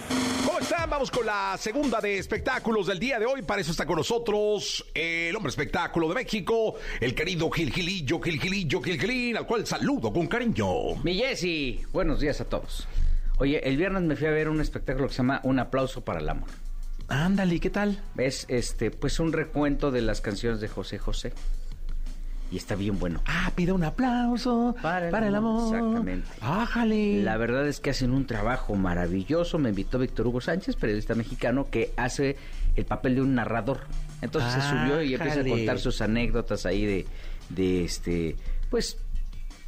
[0.46, 0.89] ¿Cómo están?
[0.89, 3.41] Vamos con la segunda de espectáculos del día de hoy.
[3.41, 8.39] Para eso está con nosotros el hombre espectáculo de México, el querido Gil Gilillo, Gil
[8.39, 10.96] Gilillo, Gil Gilín, al cual saludo con cariño.
[11.04, 12.88] Mi Jessy, buenos días a todos.
[13.39, 16.20] Oye, el viernes me fui a ver un espectáculo que se llama Un aplauso para
[16.20, 16.50] el amor.
[17.12, 18.02] Ándale, ¿qué tal?
[18.17, 21.34] Es este, pues un recuento de las canciones de José José.
[22.50, 23.21] Y está bien bueno.
[23.26, 25.76] Ah, pide un aplauso para el, amor.
[25.76, 26.30] Exactamente.
[26.39, 27.21] Ájale.
[27.21, 29.58] La verdad es que hacen un trabajo maravilloso.
[29.58, 32.38] Me invitó Víctor Hugo Sánchez, periodista mexicano, que hace
[32.78, 33.82] el papel de un narrador.
[34.21, 37.06] Entonces se subió y empieza a contar sus anécdotas ahí de,
[37.50, 38.36] de este,
[38.69, 38.97] pues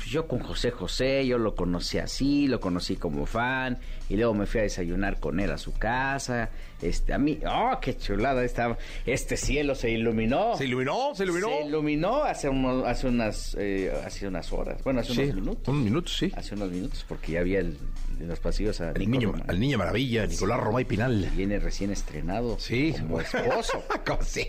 [0.09, 3.77] yo con José José, yo lo conocí así, lo conocí como fan,
[4.09, 6.49] y luego me fui a desayunar con él a su casa.
[6.81, 10.57] Este, a mí, oh, qué chulada, esta, este cielo se iluminó.
[10.57, 11.15] ¿Se iluminó?
[11.15, 11.47] ¿Se iluminó?
[11.47, 15.67] Se iluminó hace, unos- hace, unas, eh, hace unas horas, bueno, hace Sí, unos minutos.
[15.69, 16.31] unos minutos, sí.
[16.35, 17.77] Hace unos minutos, porque ya había el,
[18.19, 19.49] en los pasillos a Al niño, Román.
[19.49, 21.29] al niño maravilla, Nicolás Romay Pinal.
[21.35, 22.93] Viene recién estrenado Sí.
[22.99, 23.81] como esposo.
[24.05, 24.43] ¿Cómo sí?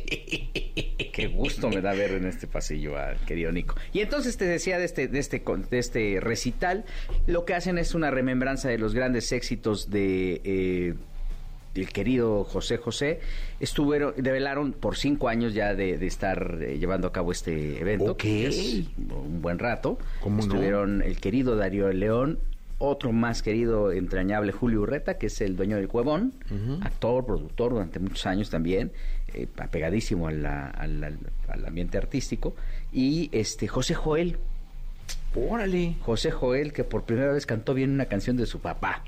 [1.12, 3.76] Qué gusto me da ver en este pasillo al querido Nico.
[3.92, 6.84] Y entonces te decía de este, de este, de este recital,
[7.26, 10.94] lo que hacen es una remembranza de los grandes éxitos de eh,
[11.74, 13.20] el querido José José.
[13.60, 18.12] Estuvieron, develaron por cinco años ya de, de estar eh, llevando a cabo este evento.
[18.12, 18.18] Ok.
[18.18, 19.98] que es un buen rato.
[20.44, 22.38] Estuvieron el querido Darío León.
[22.78, 26.32] Otro más querido, entrañable Julio Urreta, que es el dueño del Cuevón,
[26.82, 28.90] actor, productor durante muchos años también,
[29.32, 32.56] eh, apegadísimo a la- al ambiente artístico.
[32.92, 34.38] Y este José Joel,
[35.36, 35.96] Órale.
[36.00, 39.02] José Joel, que por primera vez cantó bien una canción de su papá.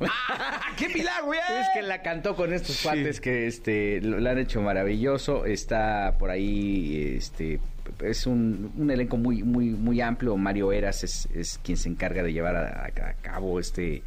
[0.76, 1.38] ¡Qué milagro, eh!
[1.60, 2.82] Es que la cantó con estos Sí.
[2.82, 5.46] cuates que este lo, lo han hecho maravilloso.
[5.46, 7.60] Está por ahí, este
[8.02, 10.36] es un, un elenco muy muy muy amplio.
[10.36, 14.02] Mario Eras es, es quien se encarga de llevar a, a cabo este,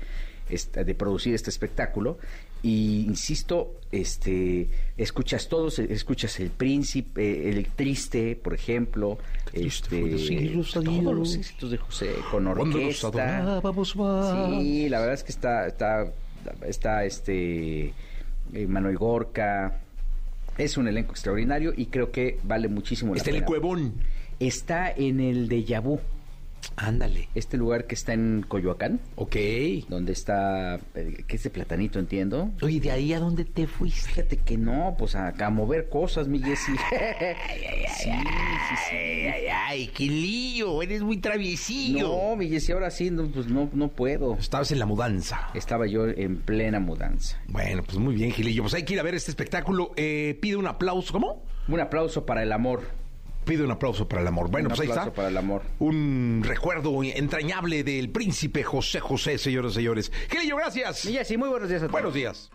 [0.49, 2.19] este- de producir este espectáculo.
[2.62, 4.67] Y insisto, este
[4.98, 9.17] escuchas todos, escuchas el príncipe, el triste, por ejemplo,
[9.54, 10.02] este
[10.74, 13.62] todos los éxitos de José con los orquesta.
[13.95, 14.50] más.
[14.62, 16.12] Sí, la verdad es que está, está,
[16.67, 17.93] está este
[18.67, 19.80] Manuel Gorka.
[20.58, 23.48] Es un elenco extraordinario y creo que vale muchísimo la Está en el pena.
[23.48, 23.93] cuevón.
[24.41, 26.00] Está en el de Yabú,
[26.76, 27.28] Ándale.
[27.36, 29.36] este lugar que está en Coyoacán, Ok.
[29.89, 32.52] donde está, eh, que es de platanito, entiendo.
[32.62, 34.10] Oye, ¿de ahí a dónde te fuiste?
[34.10, 36.72] Fíjate que no, pues a, a mover cosas, mi Jessy.
[37.98, 38.95] sí, sí, sí.
[38.95, 42.08] Ay, ay, ay, Gilillo, eres muy traviesillo.
[42.08, 44.36] No, mi Jessy, ahora sí, no, pues no, no puedo.
[44.38, 45.50] Estabas en la mudanza.
[45.54, 47.38] Estaba yo en plena mudanza.
[47.48, 48.63] Bueno, pues muy bien, Gilillo.
[48.63, 49.91] Pues hay que ir a ver este espectáculo.
[49.98, 51.12] Eh, pide un aplauso.
[51.13, 51.43] ¿Cómo?
[51.67, 52.82] Un aplauso para el amor.
[53.45, 54.49] Pide un aplauso para el amor.
[54.52, 55.15] Bueno, Un pues ahí aplauso está.
[55.15, 55.63] para el amor.
[55.80, 60.12] Un recuerdo entrañable del príncipe José José, señoras y señores.
[60.30, 61.06] Gilillo, gracias.
[61.06, 61.91] Y Jessy, muy buenos días a todos.
[61.93, 62.52] Buenos días.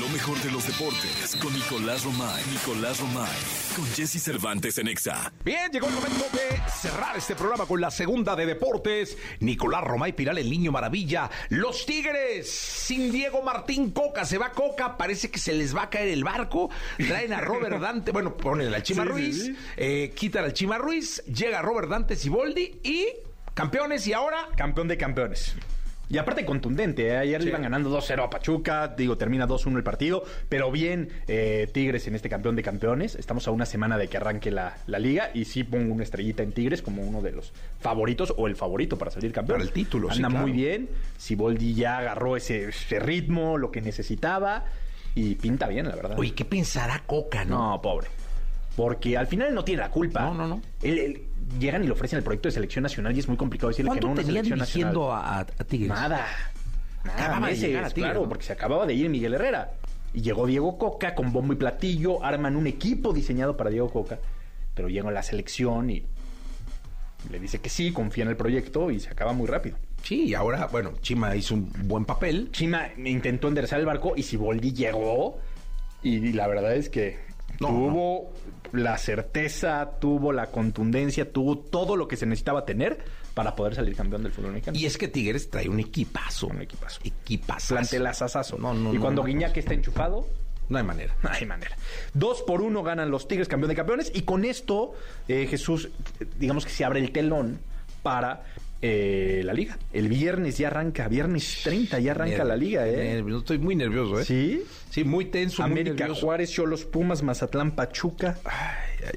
[0.00, 2.42] Lo mejor de los deportes con Nicolás Romay.
[2.50, 3.28] Nicolás Romay.
[3.74, 5.32] Con Jesse Cervantes en Exa.
[5.44, 9.16] Bien, llegó el momento de cerrar este programa con la segunda de deportes.
[9.40, 11.30] Nicolás Romay Piral, el niño maravilla.
[11.50, 14.24] Los Tigres, sin Diego Martín Coca.
[14.24, 16.70] Se va Coca, parece que se les va a caer el barco.
[16.96, 19.56] Traen a Robert Dante, bueno, ponen al Chima Sí, sí, Ruiz, sí.
[19.76, 23.06] eh, quitan al Chima Ruiz, llega Robert Dante Siboldi y
[23.54, 25.54] campeones y ahora campeón de campeones.
[26.08, 27.16] Y aparte contundente, ¿eh?
[27.16, 31.68] ayer le iban ganando 2-0 a Pachuca, digo, termina 2-1 el partido, pero bien eh,
[31.72, 33.16] Tigres en este campeón de campeones.
[33.16, 36.44] Estamos a una semana de que arranque la, la liga y sí pongo una estrellita
[36.44, 39.56] en Tigres como uno de los favoritos o el favorito para salir campeón.
[39.58, 40.46] Para el título, sí, Anda claro.
[40.46, 40.88] muy bien,
[41.18, 44.64] Siboldi ya agarró ese, ese ritmo, lo que necesitaba
[45.16, 46.16] y pinta bien, la verdad.
[46.18, 47.70] Oye, ¿qué pensará Coca, no?
[47.72, 48.06] No, pobre.
[48.76, 50.20] Porque al final no tiene la culpa.
[50.20, 50.62] No, no, no.
[50.82, 51.22] Él, él-
[51.58, 54.00] llegan y le ofrecen el proyecto de selección nacional y es muy complicado decirle que
[54.00, 55.46] ¿Cuánto no una selección dirigiendo nacional.
[55.58, 55.88] a, Tigres?
[55.88, 56.26] Nada.
[57.04, 58.28] Nada, Acababa de llegar a Tigres, claro, ¿no?
[58.28, 59.72] porque se acababa de ir Miguel Herrera.
[60.12, 64.18] Y llegó Diego Coca con bombo y platillo, arman un equipo diseñado para Diego Coca,
[64.74, 66.04] pero llega a la selección y
[67.30, 69.76] le dice que sí, confía en el proyecto y se acaba muy rápido.
[70.02, 72.50] Sí, y ahora, bueno, Chima hizo un buen papel.
[72.52, 75.38] Chima intentó enderezar el barco y Siboldi llegó
[76.02, 77.18] y la verdad es que
[77.60, 78.32] No, tuvo
[78.72, 82.98] la certeza, tuvo la contundencia, tuvo todo lo que se necesitaba tener
[83.34, 84.78] para poder salir campeón del fútbol mexicano.
[84.78, 86.46] Y es que Tigres trae un equipazo.
[86.46, 87.00] Un equipazo.
[87.04, 87.74] Equipazo.
[87.74, 88.58] Plantelazazazo.
[88.58, 89.26] No, no, y cuando no.
[89.26, 90.26] Guiñac está enchufado,
[90.68, 91.14] No hay manera.
[91.22, 91.76] no hay manera.
[92.14, 94.94] Dos por uno ganan los Tigres campeón de campeones y con esto,
[95.28, 95.90] eh, Jesús,
[96.38, 97.58] digamos que se abre el telón
[98.02, 98.44] para
[98.82, 99.78] eh, la liga.
[99.92, 103.24] El viernes ya arranca, viernes 30 ya arranca la liga, ¿eh?
[103.36, 104.24] Estoy muy nervioso, ¿eh?
[104.24, 104.62] Sí.
[104.90, 106.26] Sí, muy tenso, muy América, nervioso.
[106.26, 108.38] Juárez, Cholos, Pumas, Mazatlán, Pachuca.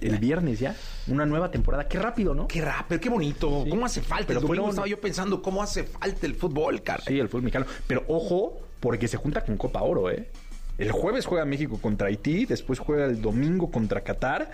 [0.02, 0.76] el viernes ya.
[1.08, 1.88] Una nueva temporada.
[1.88, 2.48] Qué rápido, ¿no?
[2.48, 3.64] Qué rápido, qué bonito.
[3.64, 3.70] Sí.
[3.70, 4.28] ¿Cómo hace falta?
[4.28, 7.04] Pero el domingo fueron- estaba yo pensando, ¿cómo hace falta el fútbol, cara?
[7.06, 7.66] Sí, el fútbol mexicano.
[7.88, 10.30] Pero ojo, porque se junta con Copa Oro, ¿eh?
[10.78, 14.52] El jueves juega México contra Haití, después juega el domingo contra Qatar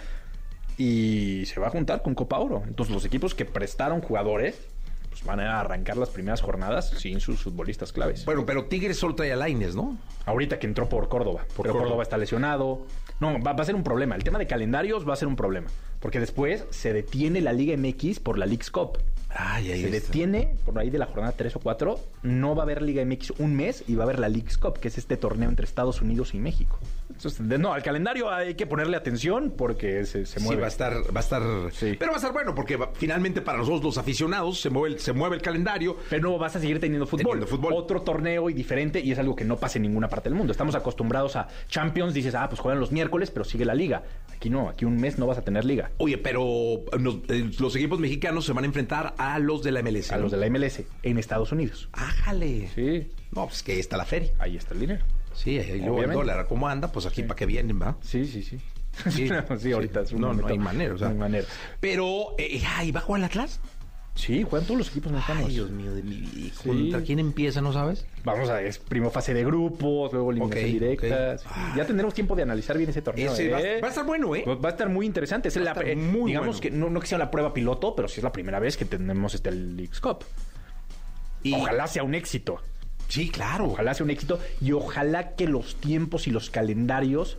[0.77, 2.63] y se va a juntar con Copa Oro.
[2.67, 4.59] Entonces los equipos que prestaron jugadores
[5.15, 8.25] pues van a arrancar las primeras jornadas sin sus futbolistas claves.
[8.25, 9.97] Bueno, pero Tigres solo trae a Laines, ¿no?
[10.25, 11.80] Ahorita que entró por Córdoba, pero Córdoba.
[11.84, 12.86] Córdoba está lesionado.
[13.21, 14.15] No, va, va a ser un problema.
[14.15, 15.67] El tema de calendarios va a ser un problema.
[16.01, 18.97] Porque después se detiene la Liga MX por la League's Cup.
[19.30, 20.08] Ay, ahí Se está.
[20.08, 21.99] detiene por ahí de la jornada 3 o 4.
[22.23, 24.80] No va a haber Liga MX un mes y va a haber la League's Cup,
[24.80, 26.78] que es este torneo entre Estados Unidos y México.
[27.09, 30.61] Entonces, no, al calendario hay que ponerle atención porque se, se Sí, mueve.
[30.61, 31.41] va a estar, va a estar.
[31.71, 31.95] Sí.
[31.97, 34.99] Pero va a estar bueno porque va- finalmente para nosotros los aficionados se mueve el,
[34.99, 35.95] se mueve el calendario.
[36.09, 37.39] Pero no vas a seguir teniendo fútbol.
[37.39, 37.73] Teniendo fútbol.
[37.73, 40.51] Otro torneo y diferente y es algo que no pasa en ninguna parte del mundo.
[40.51, 44.03] Estamos acostumbrados a Champions, dices, ah, pues juegan los miércoles, pero sigue la liga.
[44.35, 45.91] Aquí no, aquí un mes no vas a tener liga.
[45.97, 49.79] Oye, pero nos- eh, los equipos mexicanos se van a enfrentar a los de la
[49.81, 50.11] MLS.
[50.11, 50.23] A ¿no?
[50.23, 51.87] los de la MLS en Estados Unidos.
[51.93, 52.69] Ájale.
[52.75, 54.31] Sí, No, pues que ahí está la feria.
[54.39, 55.03] ahí está el dinero.
[55.36, 56.91] Sí, ahí luego el dólar, ¿cómo anda?
[56.91, 57.98] Pues aquí para que vienen, ¿va?
[58.02, 58.60] Sí, sí, sí.
[59.12, 61.08] Sí, sí, ahorita es un no, no hay manera, o sea.
[61.08, 61.45] no hay manera.
[61.80, 63.60] Pero, eh, ay, ¿va a jugar el Atlas?
[64.15, 65.43] Sí, juegan todos los equipos mexicanos.
[65.48, 66.54] Ay, Dios mío de mi vida.
[66.63, 66.69] Sí.
[66.69, 68.06] ¿Contra quién empieza, no sabes?
[68.24, 71.38] Vamos a es primero fase de grupos, luego eliminación Ok, directa.
[71.38, 71.45] sí.
[71.76, 73.34] Ya tendremos tiempo de analizar bien ese torneo.
[73.34, 73.82] Ese ¿eh?
[73.82, 74.45] va a estar bueno, ¿eh?
[74.45, 75.50] Va a estar muy interesante.
[75.50, 76.62] Es la- eh, muy digamos bueno.
[76.62, 78.86] que no, no que sea la prueba piloto, pero sí es la primera vez que
[78.86, 80.24] tenemos este el Leagues Cup.
[81.43, 82.62] Y- Ojalá sea un éxito.
[83.07, 83.65] Sí, claro.
[83.71, 87.37] Ojalá sea un éxito y ojalá que los tiempos y los calendarios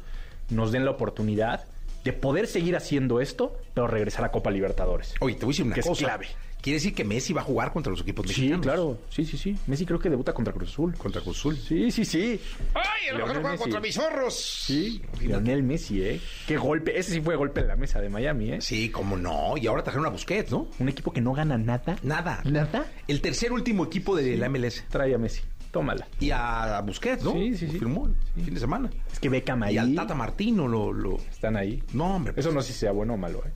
[0.50, 1.64] nos den la oportunidad
[2.05, 5.14] de poder seguir haciendo esto, pero regresar a Copa Libertadores.
[5.20, 6.05] Oye, te voy a decir una Que es cosa.
[6.05, 6.29] clave.
[6.61, 8.62] Quiere decir que Messi va a jugar contra los equipos Sí, mexicanos.
[8.66, 8.98] claro.
[9.11, 9.57] Sí, sí, sí.
[9.68, 10.94] Messi creo que debuta contra Cruz Azul.
[10.96, 11.57] Contra Cruz Azul.
[11.57, 12.40] Sí, sí, sí.
[12.74, 14.35] ¡Ay, el mejor juega contra mis zorros!
[14.66, 16.20] Sí, Lionel Messi, ¿eh?
[16.46, 16.98] Qué golpe.
[16.98, 18.61] Ese sí fue golpe en la mesa de Miami, ¿eh?
[18.61, 19.57] Sí, cómo no.
[19.57, 20.68] Y ahora trajeron a Busquets, ¿no?
[20.81, 21.96] Un equipo que no gana nada.
[22.02, 22.40] Nada.
[22.44, 22.87] ¿Nada?
[23.07, 24.85] El tercer último equipo de la MLS.
[24.88, 25.42] Trae a Messi.
[25.77, 26.09] Tómala.
[26.21, 27.33] Y a Busquets, ¿no?
[27.33, 27.79] Sí, sí, sí.
[27.79, 28.91] Firmó el fin de semana.
[29.12, 29.75] Es que Beckham ahí.
[29.75, 31.17] Y al Tata Martino lo, lo...
[31.19, 31.83] Están ahí.
[31.93, 32.33] No, hombre.
[32.37, 33.53] Eso no sé si sea bueno o malo, ¿eh?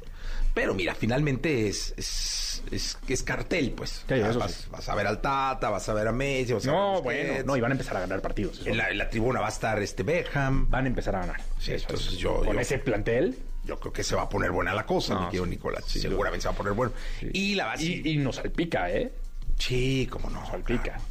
[0.52, 4.04] Pero mira, finalmente es, es, es, es cartel, pues.
[4.06, 4.64] Sí, eso vas, sí.
[4.70, 6.90] vas a ver al Tata, vas a ver a Messi, vas a ver a No,
[7.02, 7.04] Busquets.
[7.28, 7.44] bueno.
[7.46, 8.66] No, y van a empezar a ganar partidos.
[8.66, 10.68] En la, en la tribuna va a estar este Beckham.
[10.68, 11.40] Van a empezar a ganar.
[11.58, 12.18] Sí, entonces es.
[12.18, 13.38] yo- Con yo- ese plantel.
[13.64, 15.84] Yo creo que se va a poner buena la cosa, No, mi querido Nicolás.
[15.86, 16.92] sí, Seguramente se va a poner bueno.
[17.32, 17.84] Y la base.
[17.84, 19.12] Y, y nos salpica, ¿eh?
[19.58, 20.44] Sí, cómo no.
[20.46, 20.82] Salpica.
[20.82, 21.02] claro.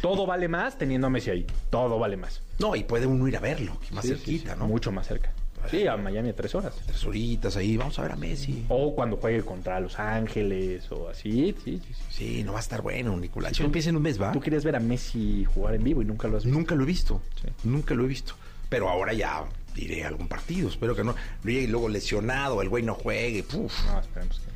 [0.00, 1.46] Todo vale más teniendo a Messi ahí.
[1.70, 2.42] Todo vale más.
[2.58, 4.58] No, y puede uno ir a verlo, más Sí, sí, cerquita, sí.
[4.58, 4.66] ¿no?
[4.68, 5.32] Mucho más cerca.
[5.70, 6.74] Sí, a Miami a tres horas.
[6.86, 8.64] Tres horitas ahí, vamos a ver a Messi.
[8.68, 11.54] O cuando juegue contra Los Ángeles o así.
[11.64, 12.02] Sí, sí, sí.
[12.10, 13.52] Sí, no va a estar bueno, Nicolás.
[13.52, 14.30] Yo empieza en un mes, ¿va?
[14.32, 16.56] Tú querías ver a Messi jugar en vivo y nunca lo has visto.
[16.56, 17.20] Nunca lo he visto.
[17.42, 17.48] Sí.
[17.64, 18.34] Nunca lo he visto.
[18.68, 20.68] Pero ahora ya iré a algún partido.
[20.68, 23.44] Espero que no, luego lesionado, el güey no juegue.
[23.52, 23.66] No,
[24.00, 24.46] esperemos que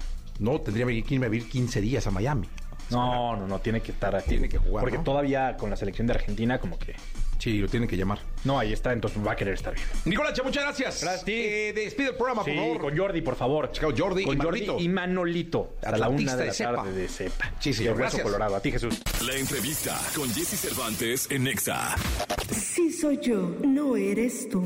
[0.44, 0.52] no.
[0.52, 2.48] No, tendría que irme a vivir 15 días a Miami.
[2.90, 4.30] No, no, no, tiene que estar aquí.
[4.30, 5.04] Tiene que jugar, Porque ¿no?
[5.04, 6.94] todavía con la selección de Argentina, como que.
[7.38, 8.18] Sí, lo tienen que llamar.
[8.44, 9.86] No, ahí está, entonces va a querer estar bien.
[10.06, 11.02] Nicolás, muchas gracias.
[11.02, 11.32] Gracias a ti.
[11.34, 12.80] Eh, despide el programa, Sí, por favor.
[12.80, 13.72] con Jordi, por favor.
[13.72, 14.78] Chicago, Jordi con y Jordi Manolito.
[14.80, 15.74] y Manolito.
[15.84, 16.74] A la una de de la cepa.
[16.76, 17.52] tarde de cepa.
[17.60, 18.22] Sí, señor, gracias.
[18.22, 18.56] Colorado.
[18.56, 19.00] A ti, Jesús.
[19.26, 21.94] La entrevista con Jesse Cervantes en Nexa.
[22.50, 24.64] Sí soy yo, no eres tú.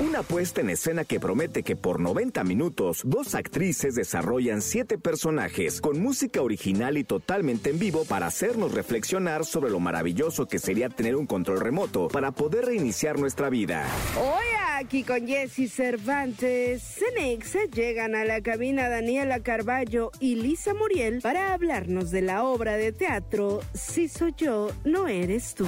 [0.00, 5.80] Una puesta en escena que promete que por 90 minutos dos actrices desarrollan siete personajes
[5.80, 10.88] con música original y totalmente en vivo para hacernos reflexionar sobre lo maravilloso que sería
[10.88, 13.86] tener un control remoto para poder reiniciar nuestra vida.
[14.16, 21.20] Hoy aquí con Jesse Cervantes, Cenexa llegan a la cabina Daniela Carballo y Lisa Muriel
[21.22, 25.66] para hablarnos de la obra de teatro Sí soy yo, no eres tú.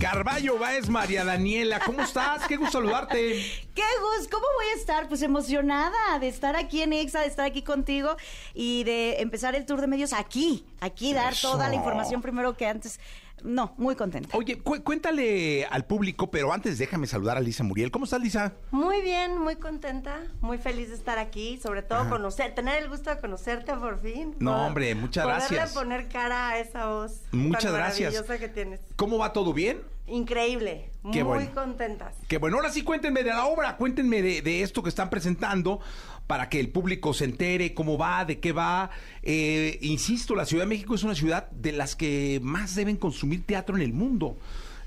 [0.00, 2.46] Carballo Baez, María Daniela, ¿cómo estás?
[2.46, 3.40] Qué gusto saludarte.
[3.74, 3.82] ¡Qué
[4.16, 4.36] gusto!
[4.36, 5.08] ¿Cómo voy a estar?
[5.08, 8.16] Pues emocionada de estar aquí en EXA, de estar aquí contigo
[8.52, 11.52] y de empezar el tour de medios aquí, aquí dar Eso.
[11.52, 13.00] toda la información primero que antes.
[13.44, 14.36] No, muy contenta.
[14.36, 17.90] Oye, cu- cuéntale al público, pero antes déjame saludar a Lisa Muriel.
[17.90, 18.54] ¿Cómo estás, Lisa?
[18.70, 22.10] Muy bien, muy contenta, muy feliz de estar aquí, sobre todo Ajá.
[22.10, 24.34] conocer, tener el gusto de conocerte por fin.
[24.40, 25.72] No, hombre, muchas poderle gracias.
[25.74, 27.20] poner cara a esa voz.
[27.30, 28.12] Muchas tan gracias.
[28.14, 28.80] Maravillosa que tienes.
[28.96, 29.80] ¿Cómo va todo bien?
[30.08, 31.50] Increíble, Qué muy bueno.
[31.52, 32.14] contentas.
[32.28, 35.80] Que bueno, ahora sí cuéntenme de la obra, cuéntenme de, de esto que están presentando
[36.26, 38.90] para que el público se entere cómo va, de qué va.
[39.22, 43.44] Eh, insisto, la Ciudad de México es una ciudad de las que más deben consumir
[43.46, 44.36] teatro en el mundo.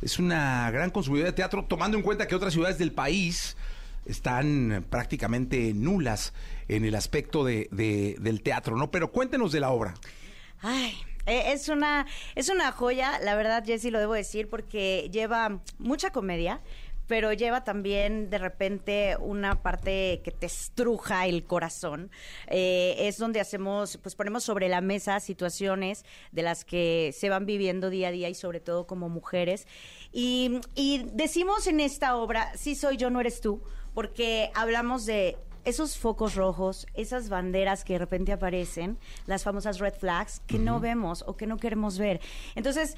[0.01, 3.57] Es una gran consumidora de teatro, tomando en cuenta que otras ciudades del país
[4.05, 6.33] están prácticamente nulas
[6.67, 8.91] en el aspecto de, de- del teatro, ¿no?
[8.91, 9.93] Pero cuéntenos de la obra.
[10.61, 10.93] Ay,
[11.25, 16.11] eh, es una, es una joya, la verdad, Jessy, lo debo decir, porque lleva mucha
[16.11, 16.61] comedia,
[17.09, 22.11] pero lleva también de repente una parte que te estruja el corazón.
[22.45, 27.47] Eh, es donde hacemos, pues ponemos sobre la mesa situaciones de las que se van
[27.47, 29.67] viviendo día a día y sobre todo como mujeres.
[30.13, 33.63] Y, y decimos en esta obra, sí soy yo, no eres tú,
[33.95, 35.35] porque hablamos de
[35.65, 40.79] esos focos rojos, esas banderas que de repente aparecen, las famosas red flags que no
[40.79, 42.21] vemos o que no queremos ver.
[42.55, 42.95] Entonces,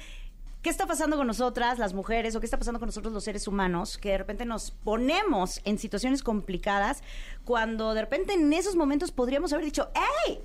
[0.62, 3.48] ¿qué está pasando con nosotras, las mujeres, o qué está pasando con nosotros los seres
[3.48, 7.02] humanos, que de repente nos ponemos en situaciones complicadas
[7.44, 9.90] cuando de repente en esos momentos podríamos haber dicho,
[10.26, 10.40] ¡Ey!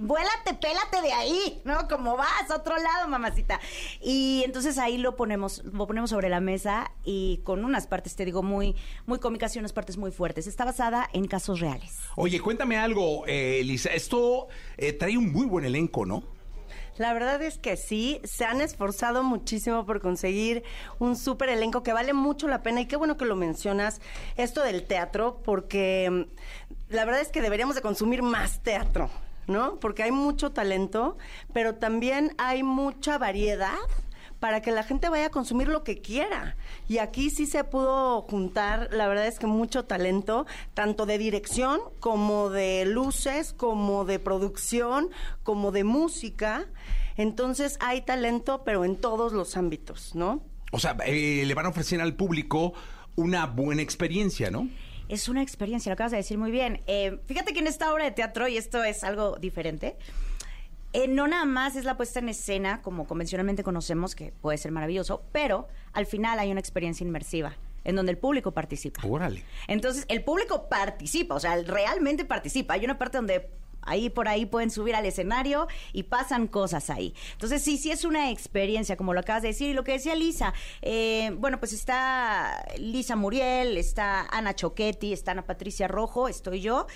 [0.00, 1.86] Vuélate, pélate de ahí, ¿no?
[1.86, 3.60] Como vas, a otro lado, mamacita.
[4.02, 8.24] Y entonces ahí lo ponemos, lo ponemos sobre la mesa y con unas partes, te
[8.24, 8.74] digo, muy,
[9.06, 10.48] muy cómicas y unas partes muy fuertes.
[10.48, 12.00] Está basada en casos reales.
[12.16, 13.90] Oye, cuéntame algo, eh, Elisa.
[13.90, 16.24] Esto eh, trae un muy buen elenco, ¿no?
[16.98, 20.64] La verdad es que sí, se han esforzado muchísimo por conseguir
[20.98, 24.00] un súper elenco que vale mucho la pena y qué bueno que lo mencionas,
[24.36, 29.10] esto del teatro, porque mm, la verdad es que deberíamos de consumir más teatro,
[29.46, 29.76] ¿no?
[29.76, 31.18] Porque hay mucho talento,
[31.52, 33.76] pero también hay mucha variedad
[34.40, 36.56] para que la gente vaya a consumir lo que quiera.
[36.88, 41.80] Y aquí sí se pudo juntar, la verdad es que mucho talento, tanto de dirección
[42.00, 45.10] como de luces, como de producción,
[45.42, 46.66] como de música.
[47.16, 50.42] Entonces hay talento, pero en todos los ámbitos, ¿no?
[50.72, 52.74] O sea, eh, le van a ofrecer al público
[53.14, 54.68] una buena experiencia, ¿no?
[55.08, 56.82] Es una experiencia, lo acabas de decir muy bien.
[56.86, 59.96] Eh, fíjate que en esta obra de teatro, y esto es algo diferente,
[60.96, 64.72] eh, no nada más es la puesta en escena, como convencionalmente conocemos, que puede ser
[64.72, 69.02] maravilloso, pero al final hay una experiencia inmersiva en donde el público participa.
[69.06, 69.44] Órale.
[69.68, 72.72] Entonces, el público participa, o sea, realmente participa.
[72.72, 73.50] Hay una parte donde
[73.82, 77.14] ahí por ahí pueden subir al escenario y pasan cosas ahí.
[77.32, 79.68] Entonces, sí, sí es una experiencia, como lo acabas de decir.
[79.68, 85.32] Y lo que decía Lisa, eh, bueno, pues está Lisa Muriel, está Ana Choquetti, está
[85.32, 86.86] Ana Patricia Rojo, estoy yo.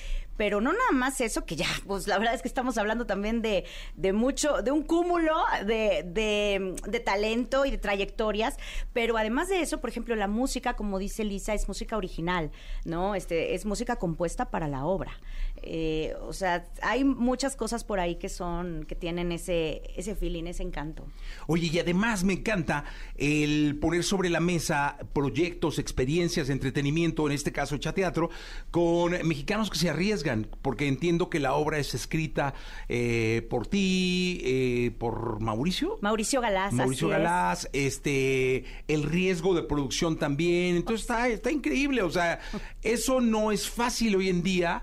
[0.40, 3.42] Pero no nada más eso, que ya, pues la verdad es que estamos hablando también
[3.42, 5.34] de, de mucho, de un cúmulo
[5.66, 8.56] de, de, de talento y de trayectorias.
[8.94, 12.52] Pero además de eso, por ejemplo, la música, como dice Lisa, es música original,
[12.86, 13.14] ¿no?
[13.14, 15.12] Este, es música compuesta para la obra.
[15.62, 20.44] Eh, o sea, hay muchas cosas por ahí que son, que tienen ese, ese feeling,
[20.44, 21.06] ese encanto.
[21.46, 22.84] Oye, y además me encanta
[23.16, 28.30] el poner sobre la mesa proyectos, experiencias entretenimiento, en este caso hecha teatro,
[28.70, 32.54] con mexicanos que se arriesgan, porque entiendo que la obra es escrita
[32.88, 35.98] eh, por ti, eh, por Mauricio.
[36.00, 36.72] Mauricio Galás.
[36.72, 37.18] Mauricio así es.
[37.18, 40.76] Galás, este, el riesgo de producción también.
[40.76, 42.02] Entonces está, está increíble.
[42.02, 42.40] O sea,
[42.82, 44.82] eso no es fácil hoy en día.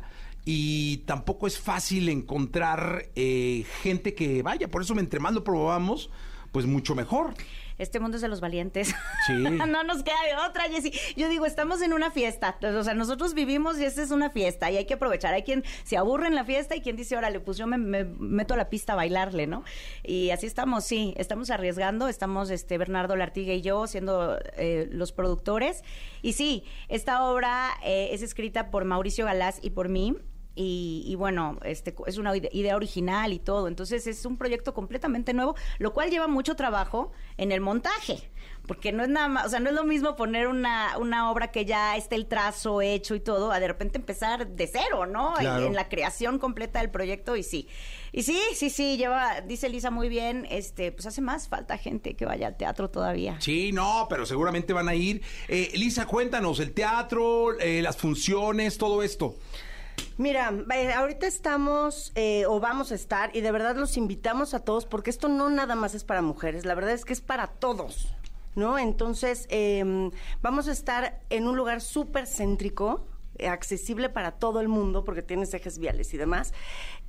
[0.50, 4.72] Y tampoco es fácil encontrar eh, gente que vaya.
[4.72, 6.10] Por eso, entre más lo probamos,
[6.54, 7.34] pues mucho mejor.
[7.78, 8.95] Este mundo es de los valientes.
[9.28, 9.34] Sí.
[9.34, 10.93] no nos queda de otra, Jessy.
[11.18, 12.58] Yo digo, estamos en una fiesta.
[12.64, 15.34] O sea, nosotros vivimos y esta es una fiesta y hay que aprovechar.
[15.34, 18.06] Hay quien se aburre en la fiesta y quien dice, órale, pues yo me, me
[18.06, 19.66] meto a la pista a bailarle, ¿no?
[20.02, 21.14] Y así estamos, sí.
[21.18, 22.08] Estamos arriesgando.
[22.08, 25.84] Estamos, este, Bernardo Lartiga y yo siendo eh, los productores.
[26.22, 30.16] Y sí, esta obra eh, es escrita por Mauricio Galás y por mí.
[30.58, 33.68] Y, y bueno, este es una ide- idea original y todo.
[33.68, 38.32] Entonces es un proyecto completamente nuevo, lo cual lleva mucho trabajo en el montaje.
[38.66, 41.51] Porque no es nada más, o sea, no es lo mismo poner una, una obra
[41.51, 45.36] que ya esté el trazo hecho y todo, a de repente empezar de cero, ¿no?
[45.36, 45.62] Claro.
[45.62, 47.70] En, en la creación completa del proyecto y sí.
[48.12, 52.16] Y sí, sí, sí, lleva, dice Lisa muy bien, este, pues hace más falta gente
[52.16, 53.39] que vaya al teatro todavía.
[53.39, 55.22] Sí, no, pero seguramente van a ir.
[55.47, 59.36] Eh, Lisa, cuéntanos, el teatro, eh, las funciones, todo esto.
[60.18, 64.60] Mira, eh, ahorita estamos eh, o vamos a estar y de verdad los invitamos a
[64.60, 67.48] todos porque esto no nada más es para mujeres, la verdad es que es para
[67.48, 68.08] todos,
[68.56, 68.80] ¿no?
[68.80, 70.10] Entonces, eh,
[70.41, 73.06] vamos a estar en un lugar súper céntrico,
[73.39, 76.54] eh, accesible para todo el mundo porque tienes ejes viales y demás.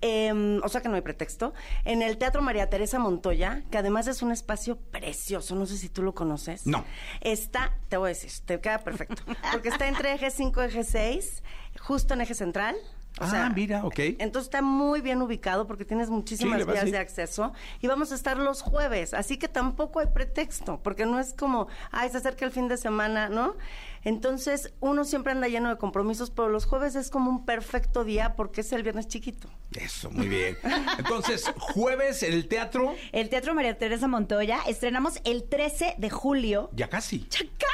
[0.01, 1.55] Eh, o sea que no hay pretexto.
[1.84, 5.88] En el Teatro María Teresa Montoya, que además es un espacio precioso, no sé si
[5.88, 6.66] tú lo conoces.
[6.66, 6.84] No.
[7.20, 9.22] Está, te voy a decir, te queda perfecto.
[9.53, 11.42] Porque está entre eje 5 y eje 6,
[11.80, 12.76] justo en eje central.
[13.20, 13.99] O Ah, sea, mira, ok.
[14.20, 18.36] Entonces está muy bien ubicado porque tienes muchísimas vías de acceso y vamos a estar
[18.38, 22.53] los jueves, así que tampoco hay pretexto, porque no es como, ay, se acerca el
[22.53, 23.57] fin de semana, ¿no?
[24.05, 28.34] Entonces uno siempre anda lleno de compromisos, pero los jueves es como un perfecto día
[28.36, 29.49] porque es el viernes chiquito.
[29.78, 30.57] Eso, muy bien.
[30.99, 36.70] Entonces, jueves en el teatro, El Teatro María Teresa Montoya estrenamos el 13 de julio.
[36.74, 37.26] ya casi.
[37.30, 37.68] ¡Ya casi!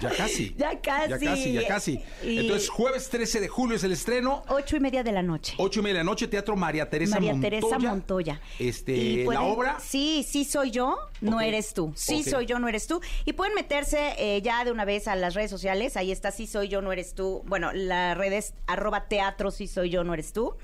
[0.00, 0.54] Ya casi.
[0.56, 1.08] Ya casi.
[1.10, 2.00] Ya casi, ya casi.
[2.22, 4.42] Y- Entonces, jueves 13 de julio es el estreno.
[4.48, 5.54] Ocho y media de la noche.
[5.58, 7.50] Ocho y media de la noche, Teatro María Teresa María Montoya.
[7.50, 8.40] Teresa Montoya.
[8.58, 9.78] Este, Y la obra.
[9.80, 11.92] Sí, sí soy yo, no eres tú.
[11.96, 13.00] Sí soy yo, no eres tú.
[13.24, 15.96] Y pueden meterse eh, ya de una vez a las redes sociales.
[15.96, 17.42] Ahí está, sí soy yo, no eres tú.
[17.46, 20.54] Bueno, la red es arroba teatro, sí soy yo, no eres tú.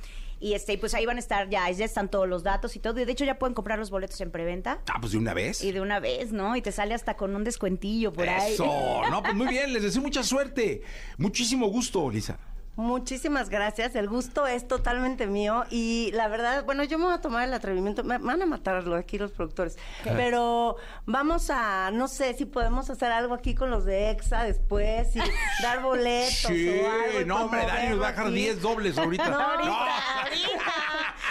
[0.41, 3.01] Y este, pues ahí van a estar ya, ya están todos los datos y todo.
[3.01, 4.81] Y de hecho ya pueden comprar los boletos en preventa.
[4.93, 5.63] Ah, pues de una vez.
[5.63, 6.57] Y de una vez, ¿no?
[6.57, 8.55] Y te sale hasta con un descuentillo por ahí.
[8.55, 8.67] Eso.
[9.11, 10.83] No, pues muy bien, les deseo mucha suerte.
[11.19, 12.39] Muchísimo gusto, Lisa.
[12.77, 17.21] Muchísimas gracias, el gusto es totalmente mío y la verdad, bueno, yo me voy a
[17.21, 22.35] tomar el atrevimiento, me van a matarlo aquí los productores, pero vamos a, no sé
[22.35, 25.21] si podemos hacer algo aquí con los de EXA después y
[25.63, 27.27] dar boletos Sí, o algo.
[27.27, 28.61] no, hombre, Dani nos va a dejar promoverlo 10 aquí.
[28.63, 29.29] dobles ahorita.
[29.29, 29.77] No, Ahorita, No.
[29.77, 30.73] ahorita.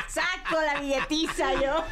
[0.07, 1.83] Saco la billetiza yo.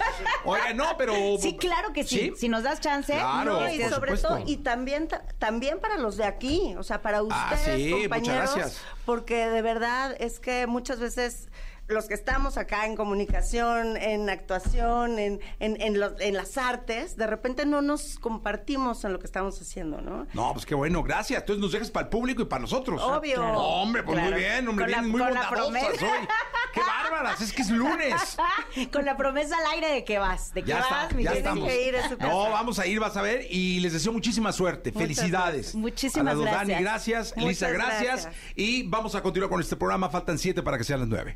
[0.46, 1.14] Oiga, no, pero.
[1.40, 2.20] Sí, claro que sí.
[2.20, 2.34] ¿Sí?
[2.38, 3.14] Si nos das chance.
[3.14, 4.28] Claro, No, y por sobre supuesto.
[4.28, 7.84] todo, y también, ta- también para los de aquí, o sea, para ustedes, Ah, sí,
[7.90, 8.82] muchas compañeros, gracias.
[9.06, 11.50] Porque de verdad es que muchas veces
[11.92, 17.16] los que estamos acá en comunicación, en actuación, en, en, en, los- en las artes,
[17.18, 20.28] de repente no nos compartimos en lo que estamos haciendo, ¿no?
[20.34, 21.42] No, pues qué bueno, gracias.
[21.42, 23.02] Entonces nos dejas para el público y para nosotros.
[23.02, 23.36] Obvio.
[23.36, 23.60] Claro.
[23.60, 24.32] Hombre, pues Claro.
[24.32, 26.28] muy bien, hombre, bien, muy bondadosas hoy.
[26.74, 28.38] Qué bárbaras, es que es lunes.
[28.94, 30.54] Con la promesa al aire de que vas.
[30.54, 31.68] De que Ya vas, está, mi ya estamos.
[31.68, 32.30] que ir a su casa.
[32.32, 34.92] No, vamos a ir, vas a ver, y les deseo muchísima suerte.
[34.92, 35.54] Muchas Felicidades.
[35.56, 35.76] gracias.
[35.76, 36.68] Muchísimas a las gracias.
[36.68, 37.34] Dani, gracias.
[37.36, 38.04] Muchas Lisa, gracias.
[38.24, 38.34] gracias.
[38.56, 40.10] Y vamos a continuar con este programa.
[40.10, 41.36] Faltan siete para que sean las nueve.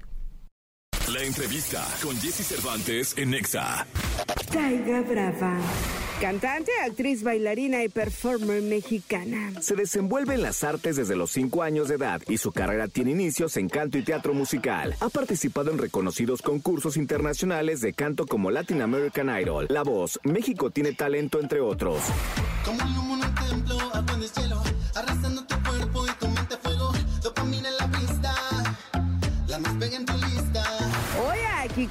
[1.13, 3.85] La entrevista con Jesse Cervantes en Nexa.
[4.51, 5.55] Taiga Brava.
[6.19, 9.53] Cantante, actriz, bailarina y performer mexicana.
[9.61, 13.11] Se desenvuelve en las artes desde los 5 años de edad y su carrera tiene
[13.11, 14.95] inicios en canto y teatro musical.
[14.99, 20.71] Ha participado en reconocidos concursos internacionales de canto como Latin American Idol, La Voz, México
[20.71, 22.01] tiene talento, entre otros.
[22.65, 22.83] Como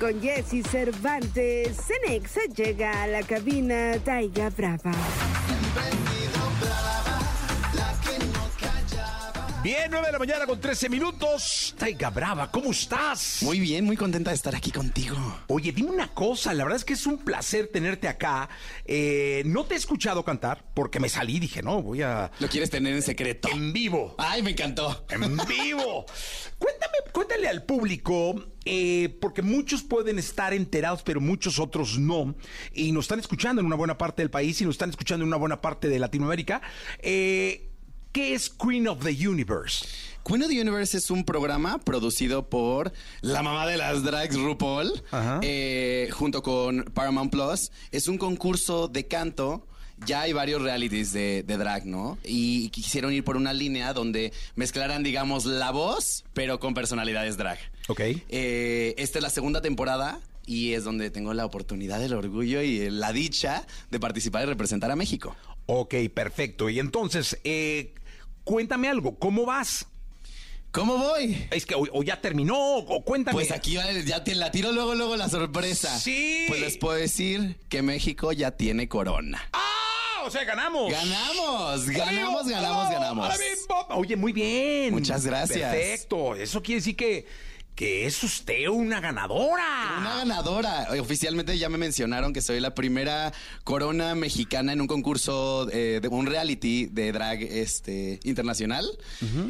[0.04, 5.43] con Jesse Cervantes, Cenexa llega a la cabina Taiga Brava.
[9.64, 11.74] Bien, nueve de la mañana con 13 minutos.
[11.78, 13.38] Taiga Brava, ¿cómo estás?
[13.40, 15.16] Muy bien, muy contenta de estar aquí contigo.
[15.46, 18.50] Oye, dime una cosa, la verdad es que es un placer tenerte acá.
[18.84, 22.30] Eh, no te he escuchado cantar porque me salí, dije, no, voy a...
[22.40, 23.48] Lo quieres tener en secreto.
[23.48, 24.14] En vivo.
[24.18, 25.06] Ay, me encantó.
[25.08, 26.04] En vivo.
[26.58, 28.34] Cuéntame, cuéntale al público,
[28.66, 32.34] eh, porque muchos pueden estar enterados, pero muchos otros no.
[32.74, 35.28] Y nos están escuchando en una buena parte del país y nos están escuchando en
[35.28, 36.60] una buena parte de Latinoamérica.
[36.98, 37.70] Eh,
[38.14, 39.84] ¿Qué es Queen of the Universe?
[40.24, 42.92] Queen of the Universe es un programa producido por
[43.22, 45.02] la mamá de las drags RuPaul,
[45.42, 47.72] eh, junto con Paramount Plus.
[47.90, 49.66] Es un concurso de canto.
[50.06, 52.16] Ya hay varios realities de, de drag, ¿no?
[52.22, 57.58] Y quisieron ir por una línea donde mezclaran, digamos, la voz, pero con personalidades drag.
[57.88, 58.00] Ok.
[58.28, 62.90] Eh, esta es la segunda temporada y es donde tengo la oportunidad, el orgullo y
[62.90, 65.34] la dicha de participar y representar a México.
[65.66, 66.68] Ok, perfecto.
[66.68, 67.92] Y entonces, eh,
[68.44, 69.86] cuéntame algo, ¿cómo vas?
[70.70, 71.46] ¿Cómo voy?
[71.50, 73.34] Es que o, o ya terminó, o cuéntame.
[73.34, 75.96] Pues aquí va, ya te la tiro luego, luego la sorpresa.
[75.98, 76.46] Sí.
[76.48, 79.40] Pues les puedo decir que México ya tiene corona.
[79.52, 80.24] ¡Ah!
[80.26, 80.90] O sea, ganamos.
[80.90, 83.34] Ganamos, ganamos, ganamos, ganamos.
[83.90, 84.92] Oye, muy bien.
[84.94, 85.70] Muchas gracias.
[85.72, 86.34] Perfecto.
[86.34, 87.26] Eso quiere decir que,
[87.74, 89.96] que es usted una ganadora.
[89.98, 90.88] Una ganadora.
[91.00, 93.32] Oficialmente ya me mencionaron que soy la primera
[93.64, 98.86] corona mexicana en un concurso eh, de un reality de drag este internacional.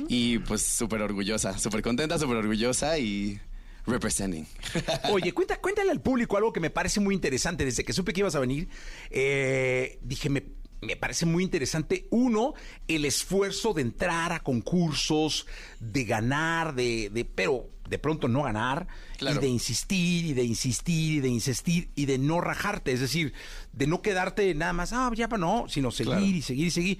[0.08, 3.38] Y pues súper orgullosa, súper contenta, súper orgullosa y
[3.86, 4.46] representing.
[5.10, 7.64] Oye, cuenta, cuéntale al público algo que me parece muy interesante.
[7.64, 8.68] Desde que supe que ibas a venir,
[9.10, 10.44] eh, dije, me,
[10.80, 12.06] me parece muy interesante.
[12.08, 12.54] Uno,
[12.88, 15.46] el esfuerzo de entrar a concursos,
[15.78, 18.86] de ganar, de, de pero de pronto no ganar,
[19.18, 19.36] Claro.
[19.38, 22.92] y de insistir, y de insistir, y de insistir, y de no rajarte.
[22.92, 23.32] Es decir,
[23.72, 26.26] de no quedarte nada más, ah, ya, pa, no, sino seguir Claro.
[26.26, 26.98] y seguir y seguir.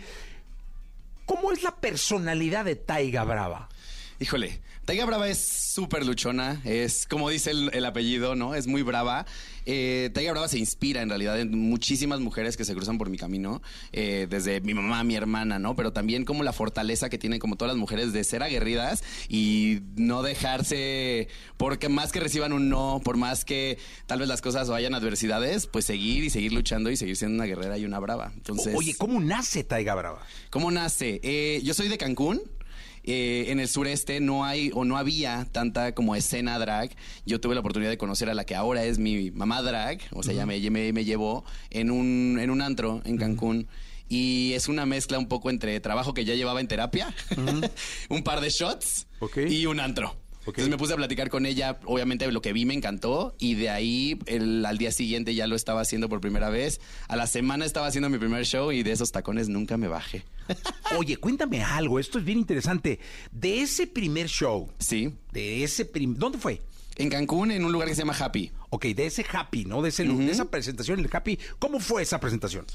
[1.27, 3.69] ¿Cómo es la personalidad de Taiga Brava?
[4.21, 8.55] Híjole, Taiga Brava es súper luchona, es como dice el, el apellido, ¿no?
[8.55, 9.27] Es muy brava.
[9.67, 13.17] Eh, Taiga Brava se inspira en realidad en muchísimas mujeres que se cruzan por mi
[13.17, 13.63] camino,
[13.93, 15.75] eh, desde mi mamá, mi hermana, ¿no?
[15.75, 19.81] Pero también como la fortaleza que tienen como todas las mujeres de ser aguerridas y
[19.97, 24.69] no dejarse, porque más que reciban un no, por más que tal vez las cosas
[24.69, 27.99] o hayan adversidades, pues seguir y seguir luchando y seguir siendo una guerrera y una
[27.99, 28.33] brava.
[28.37, 30.23] Entonces, Oye, ¿cómo nace Taiga Brava?
[30.51, 31.21] ¿Cómo nace?
[31.23, 32.43] Eh, yo soy de Cancún.
[33.07, 36.97] Eh, en el sureste no hay o no había tanta como escena drag.
[37.27, 40.23] Yo tuve la oportunidad de conocer a la que ahora es mi mamá drag, o
[40.23, 43.69] sea, ella me, me, me llevó en un, en un antro en Cancún.
[44.09, 47.15] y es una mezcla un poco entre trabajo que ya llevaba en terapia,
[48.09, 49.07] un par de shots
[49.49, 50.17] y un antro.
[50.47, 53.71] Entonces me puse a platicar con ella, obviamente lo que vi me encantó y de
[53.71, 56.81] ahí el- al día siguiente ya lo estaba haciendo por primera vez.
[57.09, 60.25] A la semana estaba haciendo mi primer show y de esos tacones nunca me bajé.
[60.99, 62.99] Oye, cuéntame algo, esto es bien interesante.
[63.33, 66.19] De ese primer show, Sí, de ese primer...
[66.19, 66.61] ¿Dónde fue?
[66.97, 68.53] en Cancún en un lugar que se llama Happy.
[68.71, 69.83] Ok, de ese Happy, ¿no?
[69.83, 71.37] De, ese, de esa presentación, el Happy.
[71.59, 72.67] ¿Cómo fue esa presentación?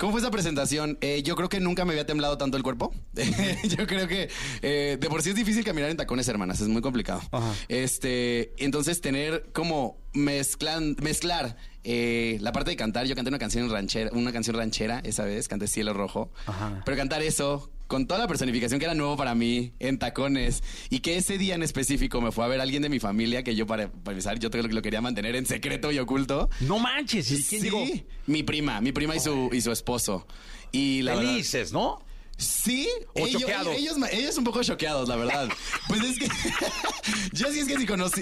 [0.00, 0.96] ¿Cómo fue esa presentación?
[1.02, 2.90] Eh, yo creo que nunca me había temblado tanto el cuerpo.
[3.68, 4.30] yo creo que
[4.62, 6.58] eh, de por sí es difícil caminar en tacones, hermanas.
[6.62, 7.20] Es muy complicado.
[7.30, 7.52] Ajá.
[7.68, 13.04] Este, entonces tener como mezclan, mezclar eh, la parte de cantar.
[13.04, 16.32] Yo canté una canción ranchera, una canción ranchera esa vez, canté Cielo Rojo.
[16.46, 16.80] Ajá.
[16.86, 21.00] Pero cantar eso con toda la personificación que era nuevo para mí en tacones y
[21.00, 23.66] que ese día en específico me fue a ver alguien de mi familia que yo
[23.66, 26.48] para, para empezar yo creo que lo quería mantener en secreto y oculto.
[26.60, 27.84] No manches, ¿y quién sí, llegó?
[28.26, 30.24] mi prima, mi prima y su, y su esposo.
[30.70, 31.98] Y la verdad- Felices, ¿no?
[32.36, 33.76] Sí, O ellos, choqueados.
[33.76, 35.48] ellos, ellos un poco choqueados, la verdad.
[35.88, 36.28] Pues es que
[37.32, 37.76] yo sí es que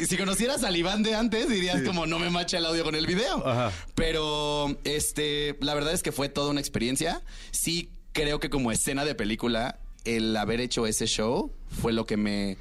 [0.06, 3.06] si conocieras al Iván de antes dirías como no me macha el audio con el
[3.06, 3.46] video.
[3.46, 3.70] Ajá.
[3.94, 7.22] Pero este, la verdad es que fue toda una experiencia.
[7.50, 7.90] Sí
[8.22, 12.56] creo que como escena de película el haber hecho ese show fue lo que me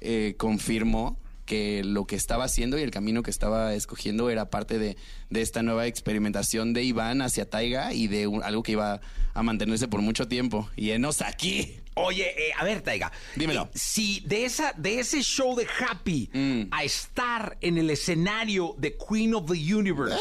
[0.00, 4.80] eh, confirmó que lo que estaba haciendo y el camino que estaba escogiendo era parte
[4.80, 4.96] de,
[5.30, 9.00] de esta nueva experimentación de Iván hacia Taiga y de un- algo que iba
[9.32, 10.68] a mantenerse por mucho tiempo.
[10.74, 11.76] Y enos aquí.
[11.94, 13.12] Oye, eh, a ver, Taiga.
[13.36, 13.62] Dímelo.
[13.72, 16.62] Eh, si de, esa, de ese show de Happy Mm.
[16.72, 20.18] a estar en el escenario de Queen of the Universe,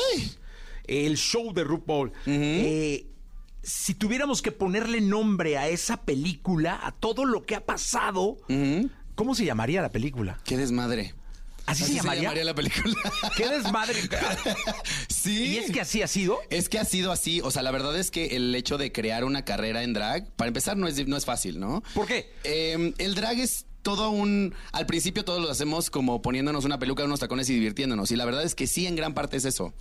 [0.86, 3.08] el show de RuPaul, eh,
[3.66, 8.38] si tuviéramos que ponerle nombre a esa película, a todo lo que ha pasado,
[9.16, 10.40] ¿cómo se llamaría la película?
[10.46, 11.16] Qué desmadre.
[11.66, 12.32] ¿Así, se llamaría?
[12.44, 12.94] la película.
[13.36, 13.96] ¿Qué desmadre?
[15.10, 15.46] sí.
[15.46, 16.38] ¿Y es que así ha sido?
[16.52, 17.42] Es que ha sido así.
[17.42, 20.48] O sea, la verdad es que el hecho de crear una carrera en drag, para
[20.48, 21.82] empezar, no es, no es fácil, ¿no?
[21.96, 22.32] ¿Por qué?
[22.44, 24.56] Eh, el drag es todo un...
[24.72, 28.10] Al principio todos lo hacemos como poniéndonos una peluca, unos tacones y divirtiéndonos.
[28.10, 29.76] Y la verdad es que sí, en gran parte es eso.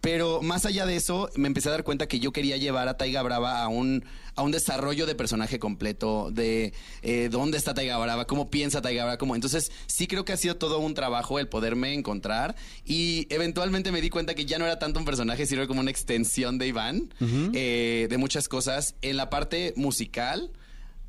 [0.00, 2.96] Pero más allá de eso, me empecé a dar cuenta que yo quería llevar a
[2.96, 4.04] Taiga Brava a un,
[4.36, 6.72] a un desarrollo de personaje completo, de
[7.02, 9.34] eh, dónde está Taiga Brava, cómo piensa Taiga Brava, cómo...
[9.34, 14.00] Entonces, sí creo que ha sido todo un trabajo el poderme encontrar y eventualmente me
[14.00, 17.12] di cuenta que ya no era tanto un personaje, sino como una extensión de Iván,
[17.54, 18.94] eh, de muchas cosas.
[19.02, 20.52] En la parte musical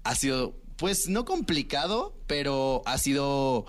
[0.04, 3.66] ha sido, pues, no complicado, pero ha sido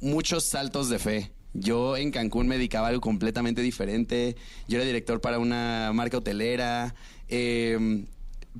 [0.00, 1.32] muchos saltos de fe.
[1.54, 4.36] Yo en Cancún me dedicaba a algo completamente diferente.
[4.68, 6.94] Yo era director para una marca hotelera.
[7.28, 8.04] Eh,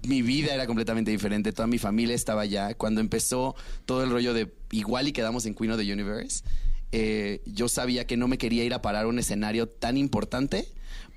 [0.06, 1.52] mi vida era completamente diferente.
[1.52, 2.74] Toda mi familia estaba allá.
[2.74, 6.42] Cuando empezó todo el rollo de igual y quedamos en Queen of the Universe,
[6.92, 10.68] eh, yo sabía que no me quería ir a parar a un escenario tan importante.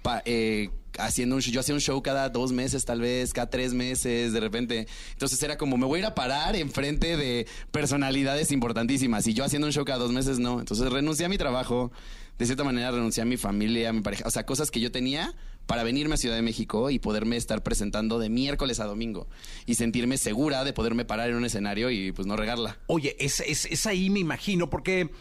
[0.02, 0.70] pa- eh,
[1.00, 4.34] haciendo un show, yo hacía un show cada dos meses tal vez, cada tres meses
[4.34, 4.88] de repente.
[5.14, 9.44] Entonces era como me voy a ir a parar enfrente de personalidades importantísimas y yo
[9.44, 10.60] haciendo un show cada dos meses no.
[10.60, 11.92] Entonces renuncié a mi trabajo,
[12.38, 14.92] de cierta manera renuncié a mi familia, a mi pareja, o sea, cosas que yo
[14.92, 15.36] tenía
[15.66, 19.28] para venirme a Ciudad de México y poderme estar presentando de miércoles a domingo
[19.68, 22.80] y sentirme segura de poderme parar en un escenario y pues no regarla.
[22.88, 25.12] Oye, es, es, es ahí me imagino, porque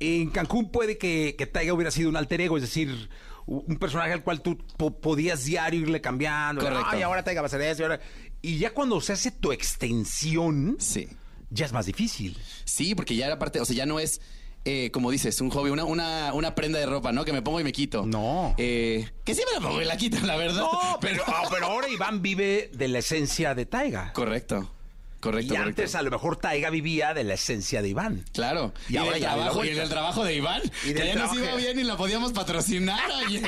[0.00, 3.10] en Cancún puede que, que Taiga hubiera sido un alter ego, es decir,
[3.46, 6.60] un personaje al cual tú po- podías diario irle cambiando.
[6.62, 6.86] Correcto.
[6.90, 7.82] Ay, ahora Taiga va a ser eso.
[7.82, 8.00] y ahora-
[8.42, 11.08] Y ya cuando se hace tu extensión, Sí.
[11.50, 12.36] ya es más difícil.
[12.64, 14.20] Sí, porque ya era parte, o sea, ya no es,
[14.64, 17.24] eh, como dices, un hobby, una, una, una prenda de ropa, ¿no?
[17.24, 18.04] Que me pongo y me quito.
[18.04, 18.54] No.
[18.58, 20.60] Eh, que sí me la pongo y la quito, la verdad.
[20.62, 20.70] No,
[21.00, 24.12] pero, ah, pero ahora Iván vive de la esencia de Taiga.
[24.12, 24.72] Correcto.
[25.20, 25.80] Correcto, y correcto.
[25.82, 28.24] antes a lo mejor Taiga vivía de la esencia de Iván.
[28.32, 28.72] Claro.
[28.88, 30.62] Y Y, ahora ya trabajo, y del trabajo de Iván.
[30.84, 33.42] Y que ya nos iba bien y la podíamos patrocinar, oye.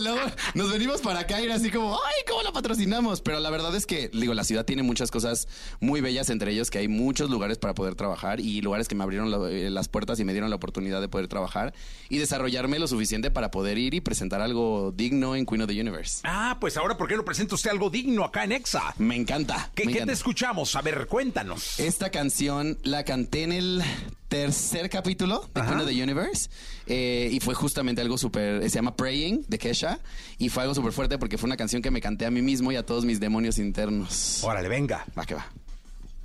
[0.00, 0.20] Luego
[0.54, 3.20] nos venimos para acá y era así como, ay, ¿cómo la patrocinamos?
[3.20, 5.48] Pero la verdad es que, digo, la ciudad tiene muchas cosas
[5.80, 9.04] muy bellas, entre ellos que hay muchos lugares para poder trabajar y lugares que me
[9.04, 11.74] abrieron la- eh, las puertas y me dieron la oportunidad de poder trabajar
[12.08, 15.80] y desarrollarme lo suficiente para poder ir y presentar algo digno en Queen of the
[15.80, 16.20] Universe.
[16.24, 18.94] Ah, pues ahora, ¿por qué no presenta usted algo digno acá en Exa?
[18.98, 19.70] Me encanta.
[19.74, 20.12] ¿Qué, me qué encanta.
[20.12, 20.74] te escuchamos?
[20.76, 21.78] A ver, cuéntanos.
[21.78, 23.82] Esta canción la canté en el
[24.28, 26.48] tercer capítulo de Queen of the Universe
[26.86, 30.00] eh, y fue justamente algo súper, se llama Praying de Kesha
[30.38, 32.72] y fue algo súper fuerte porque fue una canción que me canté a mí mismo
[32.72, 34.42] y a todos mis demonios internos.
[34.42, 35.04] Órale, venga.
[35.16, 35.46] Va que va.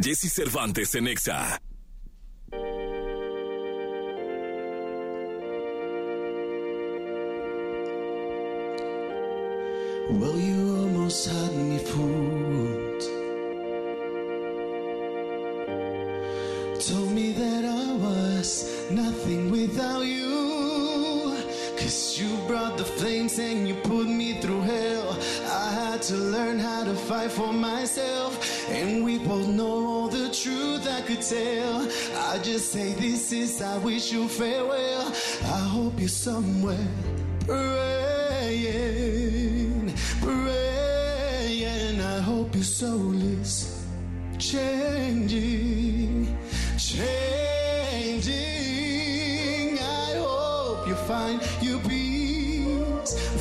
[0.02, 1.60] Jesse Cervantes en Exa.
[10.12, 12.69] Well, you almost had me fooled.
[22.20, 22.38] You.
[22.48, 25.18] Brought the flames and you put me through hell.
[25.46, 28.68] I had to learn how to fight for myself.
[28.70, 31.88] And we both know the truth I could tell.
[32.32, 35.14] I just say this is, I wish you farewell.
[35.44, 36.88] I hope you're somewhere
[37.46, 38.74] praying,
[40.22, 42.02] praying.
[42.02, 43.86] I hope your soul is
[44.40, 46.36] changing,
[46.78, 48.50] changing.
[49.80, 52.09] I hope you find peace,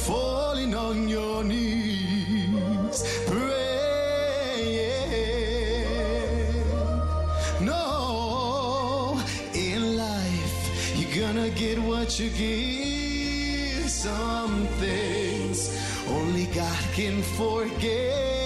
[0.08, 4.86] falling on your knees, praying.
[7.60, 9.20] No,
[9.52, 10.58] in life
[10.96, 13.90] you're gonna get what you give.
[13.90, 15.58] Some things
[16.08, 18.37] only God can forget.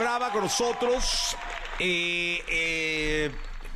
[0.00, 1.36] Brava con nosotros,
[1.78, 3.30] eh, eh,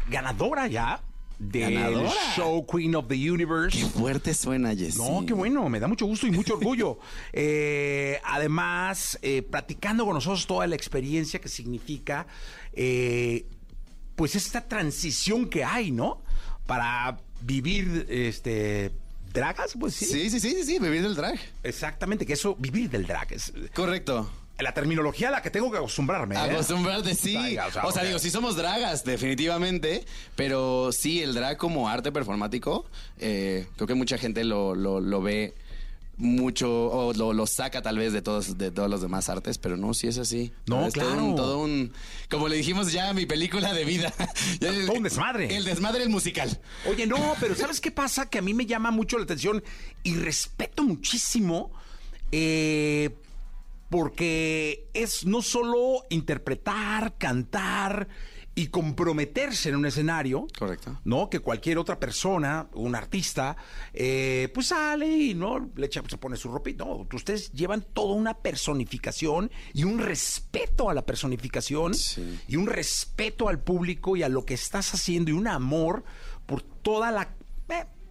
[0.09, 1.03] ganadora ya
[1.39, 2.11] del ¿Ganadora?
[2.35, 3.79] show Queen of the Universe.
[3.79, 4.97] Qué fuerte suena, Jessy.
[4.97, 6.99] No, qué bueno, me da mucho gusto y mucho orgullo.
[7.35, 12.27] Eh, además, eh, platicando con nosotros toda la experiencia que significa,
[12.73, 13.45] eh,
[14.17, 16.23] pues esta transición que hay, ¿no?
[16.67, 18.93] Para vivir, este,
[19.31, 20.07] dragas, pues sí.
[20.07, 21.39] Sí, sí, sí, sí, sí, vivir del drag.
[21.63, 24.31] Exactamente, que eso, vivir del drag es Correcto.
[24.59, 26.37] La terminología a la que tengo que acostumbrarme.
[26.37, 26.39] ¿eh?
[26.39, 27.37] Acostumbrarte, sí.
[27.83, 30.05] O sea, digo, sí somos dragas, definitivamente.
[30.37, 32.87] Pero sí, el drag como arte performático,
[33.19, 35.55] eh, creo que mucha gente lo, lo, lo ve
[36.17, 39.77] mucho o lo, lo saca tal vez de todos de todos los demás artes, pero
[39.77, 40.53] no, sí es así.
[40.67, 41.25] No, es todo claro.
[41.25, 41.93] un, todo un-
[42.31, 44.13] como le dijimos ya, mi película de vida.
[44.61, 45.57] Ya Todo un desmadre.
[45.57, 46.61] El desmadre el musical.
[46.89, 48.31] Oye, no, pero ¿sabes qué pasa?
[48.31, 49.65] Que a mí me llama mucho la atención
[50.05, 51.73] y respeto muchísimo
[52.31, 53.11] eh,
[53.95, 58.09] porque es no solo interpretar, cantar
[58.57, 60.49] y comprometerse en un escenario.
[60.59, 60.99] Correcto.
[61.05, 61.31] ¿No?
[61.31, 63.57] Que cualquier otra persona, un artista,
[63.93, 67.07] eh, pues sale y no le echa, se pone su ropa y no.
[67.13, 72.41] Ustedes llevan toda una personificación y un respeto a la personificación Sí.
[72.49, 76.03] y un respeto al público y a lo que estás haciendo y un amor
[76.47, 77.37] por toda la,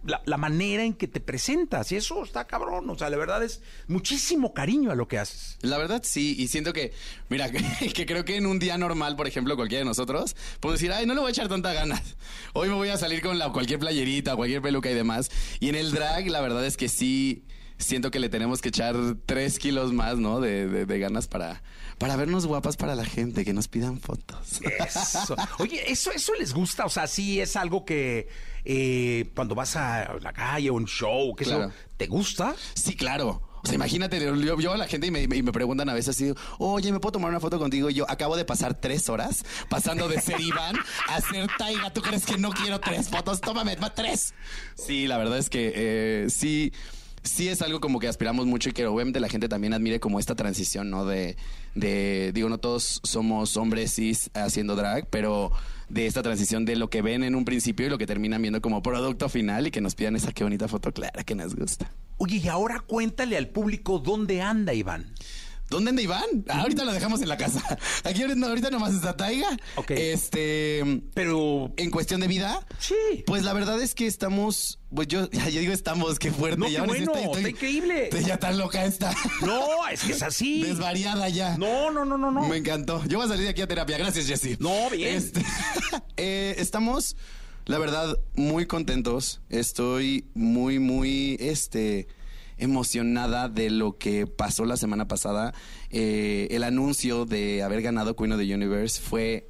[0.06, 1.90] la, la manera en que te presentas.
[1.92, 2.88] Y eso está cabrón.
[2.90, 5.58] O sea, la verdad es muchísimo cariño a lo que haces.
[5.62, 6.92] La verdad sí, y siento que,
[7.28, 7.50] mira,
[7.80, 10.92] que, que creo que en un día normal, por ejemplo, cualquiera de nosotros, puedo decir,
[10.92, 12.02] ay, no le voy a echar tanta ganas.
[12.52, 15.30] Hoy me voy a salir con la, cualquier playerita, cualquier peluca y demás.
[15.60, 17.44] Y en el drag, la verdad es que sí,
[17.78, 18.96] siento que le tenemos que echar
[19.26, 20.40] tres kilos más, ¿no?
[20.40, 21.62] De, de- de ganas para,
[21.98, 24.60] para vernos guapas para la gente, que nos pidan fotos.
[24.62, 25.36] Eso.
[25.58, 28.28] Oye, eso, eso les gusta, o sea, sí es algo que
[28.64, 31.64] eh, cuando vas a la calle o un show, que Claro.
[31.64, 32.54] eso, ¿te gusta?
[32.74, 33.42] Sí, claro.
[33.62, 36.10] O sea, imagínate, yo, yo a la gente y me, y me preguntan a veces
[36.14, 37.88] así, oye, ¿me puedo tomar una foto contigo?
[37.88, 40.76] Y yo acabo de pasar tres horas pasando de ser Iván
[41.08, 41.90] a ser Taiga.
[41.90, 43.40] ¿Tú crees que no quiero tres fotos?
[43.40, 44.34] Tómame, tres.
[44.74, 46.74] Sí, la verdad es que eh, sí,
[47.24, 50.20] sí es algo como que aspiramos mucho y que obviamente la gente también admire como
[50.20, 51.04] esta transición, ¿no?
[51.04, 51.36] De,
[51.74, 55.50] de digo, no todos somos hombres cis haciendo drag, pero
[55.88, 58.60] de esta transición de lo que ven en un principio y lo que terminan viendo
[58.60, 61.90] como producto final y que nos pidan esa qué bonita foto clara que nos gusta.
[62.18, 65.12] Oye, y ahora cuéntale al público dónde anda Iván.
[65.74, 66.44] ¿Dónde anda Iván?
[66.48, 67.60] Ah, ahorita lo dejamos en la casa.
[68.04, 69.48] Aquí ahorita, no, ahorita nomás está Taiga.
[69.74, 69.90] Ok.
[69.90, 71.02] Este.
[71.14, 72.64] Pero En cuestión de vida.
[72.78, 72.94] Sí.
[73.26, 74.78] Pues la verdad es que estamos.
[74.94, 76.60] Pues yo, ya, yo digo estamos, qué fuerte.
[76.60, 78.08] No, ya qué bueno, está increíble.
[78.24, 79.12] ya tan loca esta.
[79.44, 80.62] No, es que es así.
[80.66, 81.58] Desvariada ya.
[81.58, 82.48] No, no, no, no, no.
[82.48, 83.04] Me encantó.
[83.06, 83.98] Yo voy a salir de aquí a terapia.
[83.98, 84.56] Gracias, Jessy.
[84.60, 85.16] No, bien.
[85.16, 85.44] Este,
[86.16, 87.16] eh, estamos,
[87.64, 89.40] la verdad, muy contentos.
[89.48, 92.06] Estoy muy, muy, este,
[92.58, 95.54] emocionada de lo que pasó la semana pasada.
[95.90, 99.48] Eh, el anuncio de haber ganado Queen of the Universe fue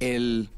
[0.00, 0.50] el,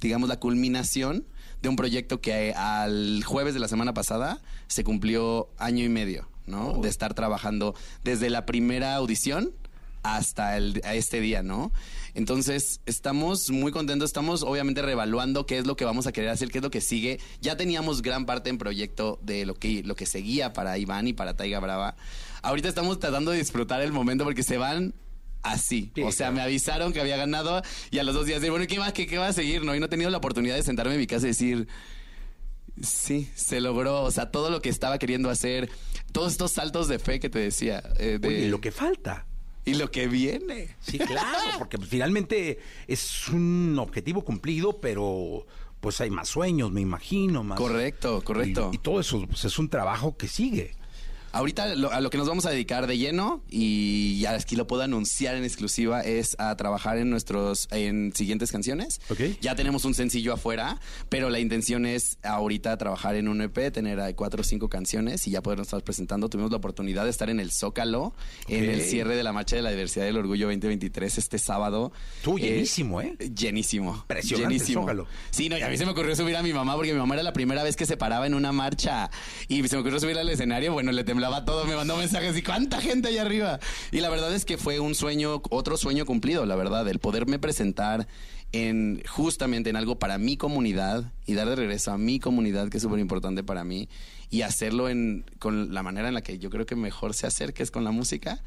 [0.00, 1.26] digamos, la culminación
[1.62, 5.88] de un proyecto que eh, al jueves de la semana pasada se cumplió año y
[5.88, 6.80] medio, ¿no?
[6.80, 7.74] De estar trabajando
[8.04, 9.52] desde la primera audición
[10.02, 11.72] hasta el, a este día, ¿no?
[12.14, 16.50] Entonces, estamos muy contentos, estamos obviamente reevaluando qué es lo que vamos a querer hacer,
[16.50, 17.18] qué es lo que sigue.
[17.40, 21.12] Ya teníamos gran parte en proyecto de lo que, lo que seguía para Iván y
[21.14, 21.96] para Taiga Brava.
[22.42, 24.94] Ahorita estamos tratando de disfrutar el momento porque se van
[25.42, 25.90] así.
[25.94, 26.34] Sí, o sea, claro.
[26.34, 29.06] me avisaron que había ganado y a los dos días de, bueno, ¿qué va, qué,
[29.06, 29.64] qué va a seguir?
[29.64, 29.74] ¿no?
[29.74, 31.66] Y no he tenido la oportunidad de sentarme en mi casa y decir,
[32.80, 34.02] sí, se logró.
[34.02, 35.70] O sea, todo lo que estaba queriendo hacer,
[36.12, 37.82] todos estos saltos de fe que te decía.
[37.98, 39.26] eh, de- Oye, lo que falta.
[39.64, 40.76] Y lo que viene.
[40.80, 45.46] Sí, claro, porque finalmente es un objetivo cumplido, pero
[45.80, 47.42] pues hay más sueños, me imagino.
[47.42, 48.70] Más, Correcto, correcto.
[48.72, 50.74] Y, y todo eso pues, es un trabajo que sigue.
[51.32, 54.66] Ahorita lo- a lo que nos vamos a dedicar de lleno y ya aquí lo
[54.66, 59.00] puedo anunciar en exclusiva es a trabajar en nuestros en siguientes canciones.
[59.10, 59.20] Ok.
[59.40, 60.78] Ya tenemos un sencillo afuera,
[61.08, 65.30] pero la intención es ahorita trabajar en un EP, tener cuatro o cinco canciones y
[65.30, 66.28] ya podernos estar presentando.
[66.28, 68.14] Tuvimos la oportunidad de estar en el Zócalo
[68.48, 71.92] en el cierre de la Marcha de la Diversidad del Orgullo 2023 este sábado.
[72.18, 73.16] Estuvo llenísimo, ¿eh?
[73.34, 73.94] Llenísimo.
[73.94, 74.82] Impresionante el Llenísimo.
[74.82, 75.06] Zócalo.
[75.30, 77.14] Sí, no, y a mí se me ocurrió subir a mi mamá porque mi mamá
[77.14, 79.10] era la primera vez que se paraba en una marcha
[79.48, 80.72] y se me ocurrió subir al escenario.
[80.72, 83.60] Bueno, le temblaba todo, me mandó mensajes y cuánta gente allá arriba.
[83.90, 87.38] Y la verdad es que fue un sueño, otro sueño cumplido, la verdad, el poderme
[87.38, 88.06] presentar
[88.52, 92.76] en justamente en algo para mi comunidad y dar de regreso a mi comunidad, que
[92.76, 93.88] es súper importante para mí,
[94.30, 97.54] y hacerlo en, con la manera en la que yo creo que mejor se hacer,
[97.54, 98.42] que es con la música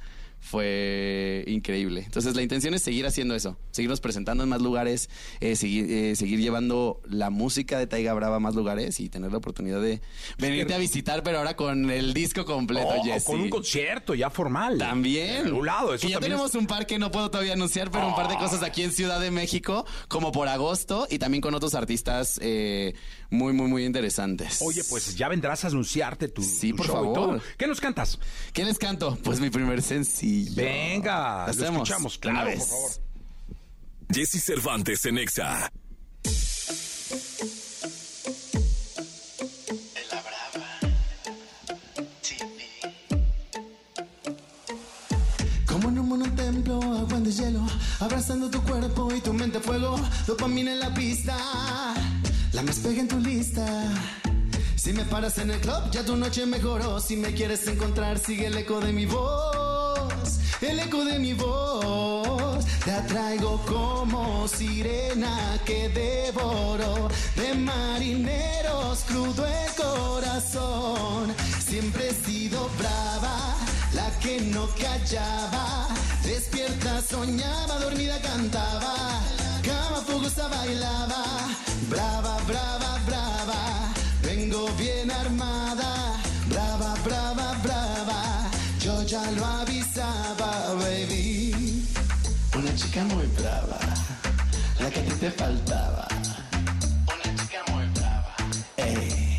[0.46, 2.04] fue increíble.
[2.06, 6.16] Entonces la intención es seguir haciendo eso, seguirnos presentando en más lugares, eh, seguir, eh,
[6.16, 10.02] seguir llevando la música de Taiga Brava a más lugares y tener la oportunidad de
[10.38, 13.24] venirte a visitar, pero ahora con el disco completo, Oh, Jesse.
[13.26, 14.78] con un concierto ya formal.
[14.78, 15.52] También.
[15.52, 18.08] Un lado, eso Que ya tenemos es- un par que no puedo todavía anunciar, pero
[18.08, 21.54] un par de cosas aquí en Ciudad de México, como por agosto, y también con
[21.56, 22.94] otros artistas eh,
[23.30, 24.62] muy, muy, muy interesantes.
[24.62, 27.14] Oye, pues ya vendrás a anunciarte tu, Sí, tu por show y favor.
[27.40, 27.42] todo.
[27.58, 28.20] ¿Qué nos cantas?
[28.54, 29.18] ¿Qué les canto?
[29.24, 30.35] Pues mi primer sencillo.
[30.56, 31.82] Venga, lo Hacemos.
[31.90, 32.92] escuchamos, claro, por favor.
[34.14, 35.72] Jesse Cervantes en Exa.
[45.66, 47.66] Como en un monotemplo, agua de hielo,
[48.00, 51.36] abrazando tu cuerpo y tu mente a fuego, dopamina en la pista,
[52.54, 53.66] la más pega en tu lista.
[54.86, 57.00] Si me paras en el club, ya tu noche mejoró.
[57.00, 62.64] Si me quieres encontrar, sigue el eco de mi voz, el eco de mi voz.
[62.84, 71.34] Te atraigo como sirena que devoro de marineros, crudo el corazón.
[71.68, 73.56] Siempre he sido brava
[73.92, 75.88] la que no callaba,
[76.24, 79.20] despierta soñaba, dormida cantaba,
[79.64, 81.26] cama fogosa bailaba,
[81.90, 83.25] brava, brava, brava,
[85.30, 88.50] brava, brava, brava,
[88.80, 91.86] yo ya lo avisaba, baby,
[92.56, 93.80] una chica muy brava,
[94.80, 96.08] la que a ti te faltaba,
[97.08, 98.36] una chica muy brava,
[98.78, 99.38] ey.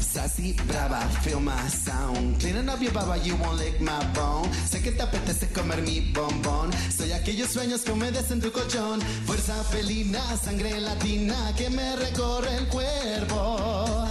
[0.00, 2.38] Sassy, brava, feel my sound.
[2.40, 4.48] Cleaning up your baba, you won't lick my bone.
[4.66, 6.70] Sé que te apetece comer mi bombón.
[6.90, 9.00] Soy aquellos sueños que humedecen tu colchón.
[9.26, 14.05] Fuerza felina, sangre latina que me recorre el cuerpo.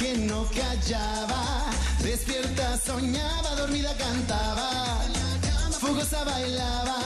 [0.00, 1.42] Que no callaba.
[2.02, 4.70] Despierta, soñaba, dormida, cantaba.
[5.78, 6.98] Fugosa bailaba,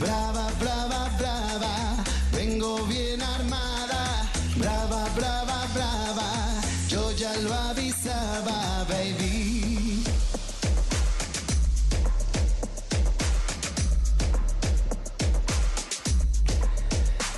[0.00, 1.74] brava, brava, brava.
[2.32, 4.02] Vengo bien armada,
[4.56, 6.28] brava, brava, brava.
[6.88, 10.02] Yo ya lo avisaba, baby.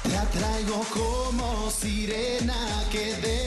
[0.05, 2.59] Te atraigo como sirena
[2.90, 3.45] que devoro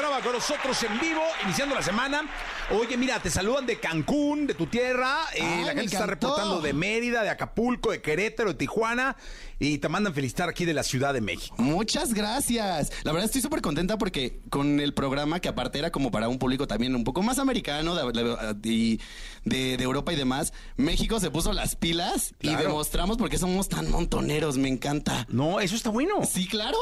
[0.00, 2.22] Brava con nosotros en vivo, iniciando la semana.
[2.72, 5.18] Oye, mira, te saludan de Cancún, de tu tierra.
[5.34, 9.16] eh, Ay, la gente está reportando de Mérida, de Acapulco, de Querétaro, de Tijuana.
[9.62, 11.54] Y te mandan felicitar aquí de la Ciudad de México.
[11.58, 12.92] Muchas gracias.
[13.02, 16.38] La verdad estoy súper contenta porque con el programa, que aparte era como para un
[16.38, 19.00] público también un poco más americano de, de- y
[19.44, 23.68] de- de Europa y demás, México se puso las pilas y demostramos por qué somos
[23.68, 24.56] tan montoneros.
[24.56, 25.26] Me encanta.
[25.28, 26.24] No, eso está bueno.
[26.24, 26.78] Sí, claro.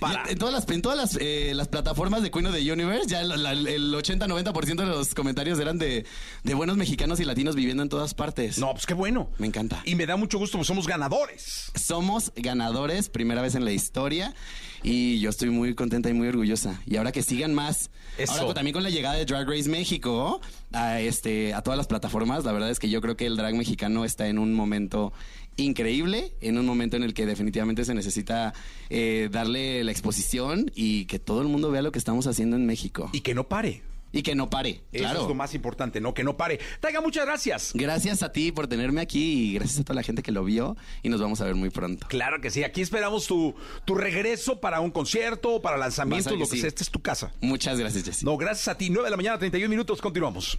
[0.00, 3.08] Para- En todas las, en todas las, eh, las plataformas de Queen of the Universe,
[3.08, 6.04] ya el, la- el 80-90% de los comentarios eran de,
[6.44, 8.58] de buenos mexicanos y latinos viviendo en todas partes.
[8.58, 9.30] No, pues qué bueno.
[9.38, 9.82] Me encanta.
[9.84, 11.72] Y me da mucho gusto, pues somos ganadores.
[11.74, 14.34] Somos ganadores, primera vez en la historia.
[14.82, 16.80] Y yo estoy muy contenta y muy orgullosa.
[16.86, 17.90] Y ahora que sigan más.
[18.18, 18.32] Eso.
[18.32, 20.40] Ahora también con la llegada de Drag Race México
[20.72, 23.54] a, este, a todas las plataformas, la verdad es que yo creo que el drag
[23.54, 25.12] mexicano está en un momento
[25.56, 28.54] increíble en un momento en el que definitivamente se necesita
[28.90, 32.66] eh, darle la exposición y que todo el mundo vea lo que estamos haciendo en
[32.66, 33.10] México.
[33.12, 33.82] Y que no pare.
[34.12, 35.22] Y que no pare, Eso claro.
[35.22, 36.12] es lo más importante, ¿no?
[36.12, 36.60] Que no pare.
[36.80, 37.72] Taiga, muchas gracias.
[37.74, 40.76] Gracias a ti por tenerme aquí y gracias a toda la gente que lo vio
[41.02, 42.06] y nos vamos a ver muy pronto.
[42.08, 42.62] Claro que sí.
[42.62, 43.54] Aquí esperamos tu,
[43.86, 46.58] tu regreso para un concierto, para lanzamientos, lo que sí.
[46.60, 46.68] sea.
[46.68, 47.32] Esta es tu casa.
[47.40, 48.24] Muchas gracias, Jessy.
[48.26, 48.90] No, gracias a ti.
[48.90, 50.00] 9 de la mañana, 31 minutos.
[50.02, 50.58] Continuamos.